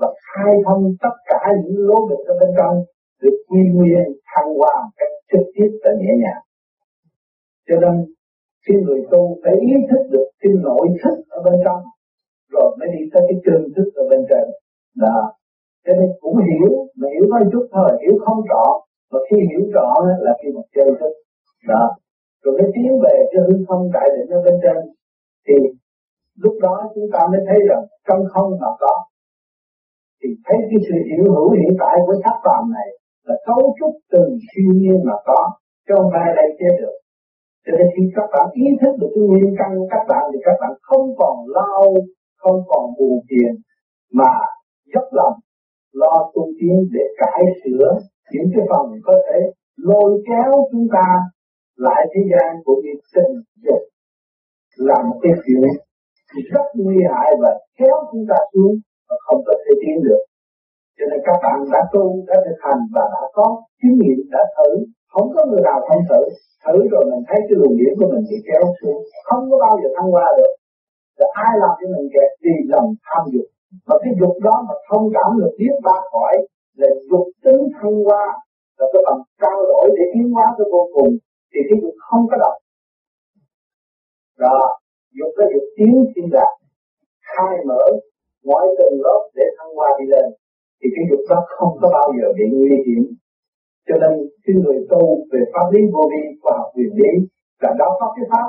và 0.00 0.08
khai 0.28 0.54
thông 0.66 0.82
tất 1.04 1.16
cả 1.30 1.40
những 1.62 1.78
lỗ 1.88 1.98
bịch 2.08 2.24
ở 2.32 2.34
bên 2.40 2.50
trong 2.58 2.74
được 3.22 3.36
quy 3.48 3.62
nguyên 3.74 4.04
thăng 4.30 4.50
hoa 4.58 4.74
một 4.84 4.92
cách 4.96 5.12
trực 5.32 5.46
tiếp 5.54 5.70
và 5.84 5.90
nhẹ 6.00 6.12
nhàng. 6.22 6.42
Cho 7.68 7.76
nên 7.82 7.94
khi 8.64 8.74
người 8.84 9.02
tu 9.10 9.22
phải 9.42 9.54
ý 9.70 9.72
thức 9.90 10.02
được 10.14 10.28
cái 10.40 10.52
nội 10.66 10.86
thức 11.02 11.16
ở 11.28 11.38
bên 11.46 11.54
trong, 11.64 11.82
rồi 12.52 12.76
mới 12.78 12.88
đi 12.94 13.02
tới 13.12 13.22
cái 13.28 13.38
chân 13.44 13.60
thức 13.76 13.88
ở 13.94 14.04
bên 14.10 14.20
trên. 14.30 14.44
Đó 15.04 15.18
cho 15.84 15.92
nên 15.98 16.10
cũng 16.20 16.36
hiểu, 16.48 16.70
mà 16.98 17.08
hiểu 17.14 17.26
nói 17.30 17.42
chút 17.52 17.64
thôi, 17.72 17.90
hiểu 18.02 18.16
không 18.24 18.40
rõ. 18.50 18.64
Mà 19.12 19.18
khi 19.30 19.36
hiểu 19.50 19.64
rõ 19.74 19.88
là 20.24 20.32
khi 20.40 20.48
một 20.56 20.66
chân 20.74 20.88
thức. 21.00 21.12
Đó 21.68 21.84
rồi 22.42 22.52
mới 22.58 22.68
tiến 22.74 22.90
về 23.04 23.14
cái 23.30 23.40
hư 23.46 23.54
không 23.68 23.82
đại 23.94 24.08
định 24.14 24.28
ở 24.36 24.38
bên 24.44 24.56
trên. 24.62 24.76
Thì, 25.46 25.54
lúc 26.42 26.54
đó 26.62 26.74
chúng 26.94 27.08
ta 27.12 27.20
mới 27.30 27.40
thấy 27.48 27.58
rằng 27.68 27.84
trong 28.08 28.22
không 28.32 28.50
mà 28.60 28.70
có. 28.80 28.94
Thì 30.20 30.28
thấy 30.46 30.58
cái 30.70 30.80
sự 30.88 30.96
hiểu 31.10 31.24
hữu 31.34 31.50
hiện 31.50 31.72
tại 31.80 31.96
của 32.06 32.14
sắc 32.24 32.36
phạm 32.44 32.62
này 32.76 32.88
là 33.26 33.34
cấu 33.46 33.62
trúc 33.78 33.92
từ 34.12 34.22
siêu 34.48 34.70
nhiên 34.80 34.98
mà 35.08 35.16
có, 35.24 35.40
cho 35.88 35.94
không 35.96 36.12
ai 36.12 36.30
đây 36.36 36.48
chế 36.58 36.68
được 36.80 36.96
cho 37.64 37.72
nên 37.78 37.86
khi 37.94 38.04
các 38.16 38.26
bạn 38.32 38.46
ý 38.64 38.66
thức 38.80 38.92
được 39.00 39.10
cái 39.14 39.24
nguyên 39.28 39.54
căn 39.58 39.70
của 39.78 39.88
các 39.94 40.04
bạn 40.10 40.24
thì 40.32 40.38
các 40.46 40.56
bạn 40.60 40.72
không 40.88 41.06
còn 41.20 41.36
lo, 41.56 41.72
không 42.42 42.58
còn 42.70 42.84
buồn 42.96 43.16
phiền 43.28 43.52
mà 44.18 44.32
dốc 44.94 45.06
lòng 45.18 45.36
lo 46.00 46.30
tu 46.34 46.44
tiến 46.58 46.76
để 46.94 47.04
cải 47.20 47.42
sửa 47.60 47.88
những 48.32 48.48
cái 48.54 48.64
phần 48.70 48.86
có 49.06 49.14
thể 49.26 49.38
lôi 49.76 50.22
kéo 50.28 50.52
chúng 50.72 50.86
ta 50.92 51.08
lại 51.76 52.02
thế 52.12 52.20
gian 52.30 52.50
của 52.64 52.76
việc 52.84 53.00
tình 53.14 53.34
dục 53.64 53.82
là 54.76 54.94
một 55.08 55.18
cái 55.22 55.32
chuyện 55.44 55.72
rất 56.52 56.66
nguy 56.74 56.96
hại 57.12 57.30
và 57.42 57.50
kéo 57.78 57.96
chúng 58.12 58.24
ta 58.30 58.36
xuống 58.52 58.74
và 59.08 59.16
không 59.26 59.40
có 59.46 59.54
thể 59.62 59.72
tiến 59.82 59.96
được. 60.06 60.22
Cho 60.98 61.04
nên 61.10 61.20
các 61.26 61.38
bạn 61.42 61.58
đã 61.72 61.80
tu, 61.92 62.24
đã 62.28 62.36
thực 62.44 62.58
hành 62.64 62.82
và 62.94 63.04
đã 63.14 63.22
có 63.32 63.62
kinh 63.82 63.96
nghiệm, 64.00 64.18
đã 64.30 64.42
thử. 64.56 64.70
Không 65.12 65.28
có 65.34 65.40
người 65.48 65.62
nào 65.68 65.78
không 65.88 66.02
thử. 66.10 66.22
Thử 66.64 66.76
rồi 66.92 67.02
mình 67.10 67.22
thấy 67.28 67.38
cái 67.46 67.56
luồng 67.60 67.76
điểm 67.80 67.92
của 67.98 68.08
mình 68.12 68.24
bị 68.30 68.38
kéo 68.48 68.64
xuống. 68.78 69.00
Không 69.28 69.42
có 69.50 69.56
bao 69.64 69.74
giờ 69.80 69.88
thăng 69.96 70.10
qua 70.14 70.26
được. 70.38 70.52
Rồi 71.18 71.30
ai 71.46 71.52
làm 71.62 71.72
cho 71.78 71.86
mình 71.94 72.06
kẹt 72.14 72.30
vì 72.44 72.54
lòng 72.72 72.88
tham 73.06 73.22
dục. 73.32 73.46
Mà 73.86 73.94
cái 74.02 74.12
dục 74.20 74.34
đó 74.46 74.54
mà 74.68 74.74
thông 74.88 75.04
cảm 75.14 75.28
được 75.40 75.52
biết 75.58 75.74
ba 75.86 75.96
khỏi 76.10 76.34
là 76.80 76.88
dục 77.10 77.26
tính 77.44 77.60
thăng 77.76 77.98
qua 78.06 78.24
là 78.78 78.86
cái 78.92 79.02
bằng 79.06 79.20
trao 79.40 79.58
đổi 79.70 79.86
để 79.96 80.04
tiến 80.12 80.26
hóa 80.34 80.46
tới 80.56 80.66
vô 80.72 80.82
cùng, 80.94 81.10
thì 81.52 81.60
cái 81.68 81.76
dục 81.82 81.94
không 82.08 82.24
có 82.30 82.36
độc 82.44 82.56
đó, 84.38 84.58
dục 85.18 85.30
cái 85.36 85.46
dục 85.52 85.66
tiến 85.76 85.94
sinh 86.14 86.28
ra 86.34 86.46
khai 87.30 87.54
mở 87.68 87.84
mọi 88.44 88.64
từng 88.78 89.00
lớp 89.04 89.20
để 89.34 89.46
thăng 89.58 89.78
qua 89.78 89.88
đi 89.98 90.04
lên, 90.12 90.26
thì 90.78 90.86
cái 90.94 91.04
dục 91.10 91.22
đó 91.30 91.38
không 91.56 91.72
có 91.80 91.88
bao 91.96 92.08
giờ 92.16 92.26
bị 92.36 92.44
nguy 92.56 92.74
hiểm 92.86 93.02
cho 93.88 93.94
nên 94.02 94.12
khi 94.42 94.52
người 94.62 94.80
tu 94.90 95.02
về 95.32 95.40
pháp 95.52 95.66
lý 95.72 95.80
vô 95.92 96.02
vi 96.12 96.22
và 96.44 96.52
học 96.58 96.68
quyền 96.74 96.92
lý 97.00 97.12
là 97.62 97.70
đó 97.78 97.88
có 98.00 98.06
cái 98.16 98.24
pháp, 98.30 98.48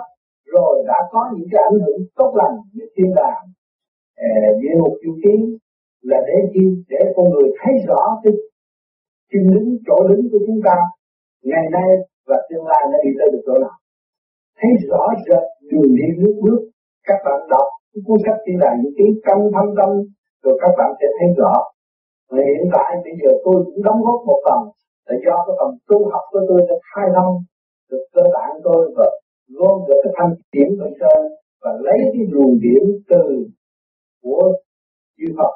rồi 0.53 0.83
đã 0.87 0.99
có 1.11 1.21
những 1.33 1.47
cái 1.51 1.61
ảnh 1.69 1.79
hưởng 1.83 2.01
tốt 2.15 2.31
lành 2.39 2.55
như 2.73 2.85
thiên 2.95 3.09
đàng 3.15 3.43
ờ, 4.17 4.29
địa 4.61 4.75
ngục 4.77 4.93
chu 5.03 5.11
ký 5.23 5.35
là 6.09 6.17
để 6.27 6.37
chi? 6.53 6.65
Để 6.89 6.99
con 7.15 7.25
người 7.29 7.49
thấy 7.59 7.73
rõ 7.87 8.01
cái 8.23 8.33
chân 9.31 9.43
đứng 9.53 9.77
chỗ 9.87 9.97
đứng 10.09 10.23
của 10.31 10.41
chúng 10.47 10.59
ta 10.67 10.75
ngày 11.43 11.65
nay 11.71 11.89
và 12.27 12.37
tương 12.49 12.65
lai 12.69 12.81
nó 12.91 12.97
đi 13.03 13.11
tới 13.17 13.27
được 13.31 13.43
chỗ 13.47 13.55
nào. 13.65 13.77
Thấy 14.59 14.71
rõ 14.89 15.03
rệt 15.27 15.43
đường 15.71 15.91
đi 15.97 16.07
nước 16.21 16.35
bước, 16.43 16.61
các 17.07 17.19
bạn 17.25 17.39
đọc 17.49 17.67
cuốn 18.05 18.17
sách 18.25 18.39
thiên 18.45 18.57
đàng 18.63 18.77
những 18.81 18.93
cái 18.97 19.07
căn 19.25 19.37
thâm 19.55 19.67
tâm, 19.77 19.89
rồi 20.43 20.55
các 20.61 20.71
bạn 20.77 20.89
sẽ 20.99 21.07
thấy 21.17 21.29
rõ. 21.37 21.53
Và 22.31 22.41
hiện 22.49 22.65
tại 22.73 22.89
bây 23.03 23.13
giờ 23.21 23.29
tôi 23.45 23.57
cũng 23.65 23.83
đóng 23.87 23.99
góp 24.05 24.19
một 24.27 24.39
phần 24.45 24.61
là 25.07 25.15
do 25.25 25.35
cái 25.45 25.55
phần 25.59 25.71
tu 25.87 25.97
học 26.11 26.25
của 26.31 26.41
tôi 26.49 26.59
đã 26.69 26.75
khai 26.91 27.07
thông 27.15 27.35
được 27.91 28.03
cơ 28.13 28.23
bản 28.35 28.49
tôi 28.63 28.81
và 28.97 29.07
gom 29.57 29.75
được 29.87 29.99
cái 30.03 30.13
thanh 30.17 30.33
điểm 30.53 30.69
bên 30.79 30.93
trên 30.99 31.21
và 31.61 31.71
lấy 31.85 31.99
cái 32.13 32.25
luồng 32.31 32.55
điểm 32.65 32.83
từ 33.09 33.23
của 34.23 34.53
chư 35.17 35.25
Phật 35.37 35.53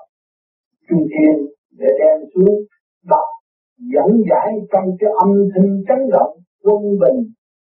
trung 0.89 1.07
thiên 1.11 1.35
để 1.79 1.87
đem 1.99 2.17
xuống 2.35 2.55
đọc, 3.05 3.27
dẫn 3.93 4.09
giải 4.29 4.47
trong 4.71 4.87
cái 4.99 5.09
âm 5.23 5.29
thanh 5.53 5.69
chấn 5.87 6.09
động, 6.11 6.33
quân 6.63 6.81
bình 7.01 7.19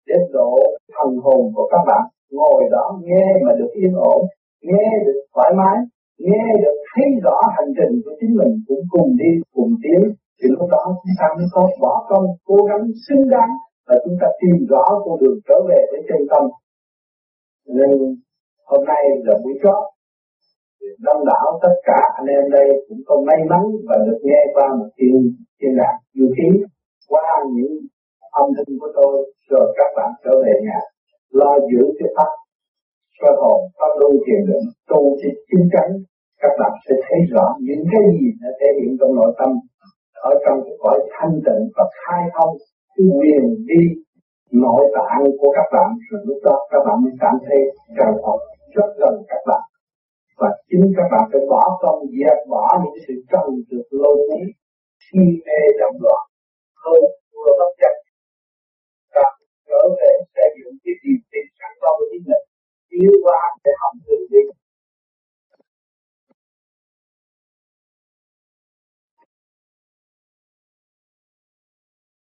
để 0.07 0.15
độ 0.31 0.57
thần 0.93 1.17
hồn 1.23 1.41
của 1.55 1.67
các 1.71 1.83
bạn. 1.87 2.05
Ngồi 2.31 2.63
đó 2.71 2.99
nghe 3.03 3.25
mà 3.45 3.51
được 3.59 3.71
yên 3.73 3.93
ổn, 3.93 4.21
nghe 4.61 4.87
được 5.05 5.19
thoải 5.35 5.51
mái, 5.57 5.77
nghe 6.19 6.45
được 6.63 6.77
thấy 6.89 7.05
rõ 7.23 7.37
hành 7.57 7.71
trình 7.77 8.01
của 8.05 8.11
chính 8.19 8.33
mình 8.39 8.51
cũng 8.67 8.83
cùng 8.89 9.09
đi 9.17 9.31
cùng 9.53 9.73
tiến 9.83 10.01
thì 10.37 10.45
lúc 10.53 10.69
đó 10.73 10.83
chúng 11.01 11.17
ta 11.19 11.27
mới 11.37 11.47
có 11.55 11.61
bỏ 11.81 11.93
công, 12.09 12.25
cố 12.49 12.57
gắng 12.69 12.83
xứng 13.05 13.23
đáng 13.33 13.51
và 13.87 13.95
chúng 14.03 14.17
ta 14.21 14.27
tìm 14.41 14.57
rõ 14.71 14.85
con 15.03 15.15
đường 15.21 15.39
trở 15.47 15.57
về 15.69 15.79
với 15.91 16.01
chân 16.09 16.21
tâm. 16.31 16.43
Nên 17.77 17.91
hôm 18.69 18.81
nay 18.91 19.03
là 19.25 19.33
buổi 19.43 19.55
chót 19.63 19.79
đông 20.99 21.25
đảo 21.25 21.59
tất 21.63 21.75
cả 21.83 21.99
anh 22.17 22.27
em 22.37 22.51
đây 22.51 22.67
cũng 22.87 23.01
có 23.07 23.15
may 23.27 23.39
mắn 23.49 23.63
và 23.87 23.95
được 24.05 24.19
nghe 24.23 24.41
qua 24.53 24.67
một 24.79 24.89
thiên 24.97 25.15
thiên 25.57 25.71
lạc 25.79 25.95
du 26.13 26.27
khí 26.35 26.49
qua 27.09 27.27
những 27.55 27.73
âm 28.41 28.47
thanh 28.55 28.79
của 28.79 28.91
tôi, 28.95 29.13
rồi 29.49 29.73
các 29.77 29.89
bạn 29.97 30.09
trở 30.23 30.33
về 30.45 30.53
nhà, 30.67 30.79
lo 31.29 31.51
giữ 31.69 31.81
cái 31.99 32.09
pháp, 32.15 32.31
soi 33.19 33.33
hồn, 33.41 33.59
pháp 33.79 33.91
luân 33.99 34.13
thiền 34.25 34.41
định, 34.49 34.65
tu 34.89 35.17
thì 35.19 35.29
chính 35.49 35.65
chắn 35.73 35.87
các 36.41 36.53
bạn 36.59 36.71
sẽ 36.85 36.95
thấy 37.05 37.19
rõ 37.33 37.45
những 37.67 37.83
cái 37.91 38.03
gì 38.17 38.27
đã 38.41 38.49
thể 38.59 38.69
hiện 38.79 38.91
trong 38.99 39.15
nội 39.15 39.31
tâm 39.39 39.49
ở 40.29 40.31
trong 40.43 40.57
cái 40.65 40.75
cõi 40.83 40.97
thanh 41.13 41.35
tịnh 41.45 41.63
và 41.75 41.85
khai 42.01 42.23
thông 42.35 42.53
cái 42.95 43.05
quyền 43.17 43.45
đi 43.69 43.83
nội 44.63 44.83
tạng 44.95 45.23
của 45.39 45.51
các 45.57 45.67
bạn. 45.73 45.89
Rồi 46.09 46.21
lúc 46.27 46.39
đó 46.47 46.55
các 46.71 46.81
bạn 46.85 46.97
mới 47.03 47.13
cảm 47.23 47.35
thấy 47.45 47.61
trời 47.97 48.13
Phật 48.23 48.39
rất 48.75 48.89
gần 49.01 49.15
các 49.31 49.41
bạn. 49.49 49.63
Và 50.39 50.49
chính 50.69 50.85
các 50.97 51.07
bạn 51.11 51.23
phải 51.31 51.41
bỏ 51.51 51.63
công 51.81 51.99
dẹp 52.19 52.37
bỏ 52.51 52.65
những 52.81 52.97
sự 53.07 53.13
trần 53.31 53.47
trượt 53.67 53.85
lâu 54.01 54.15
lý 54.29 54.43
si 55.03 55.23
mê 55.45 55.59
động 55.79 55.97
loạn 56.03 56.23
hơn 56.83 57.03
vừa 57.33 57.51
bất 57.59 57.71
chấp 57.81 57.95
và 59.15 59.27
trở 59.69 59.81
về 59.97 60.11
sẽ 60.33 60.43
dùng 60.59 60.75
cái 60.83 60.93
điều 61.03 61.19
kiện 61.29 61.45
sẵn 61.59 61.71
có 61.81 61.89
của 61.97 62.07
chính 62.11 62.25
mình. 62.29 62.45
Yêu 62.99 63.13
qua 63.23 63.39
để 63.63 63.71
học 63.81 63.93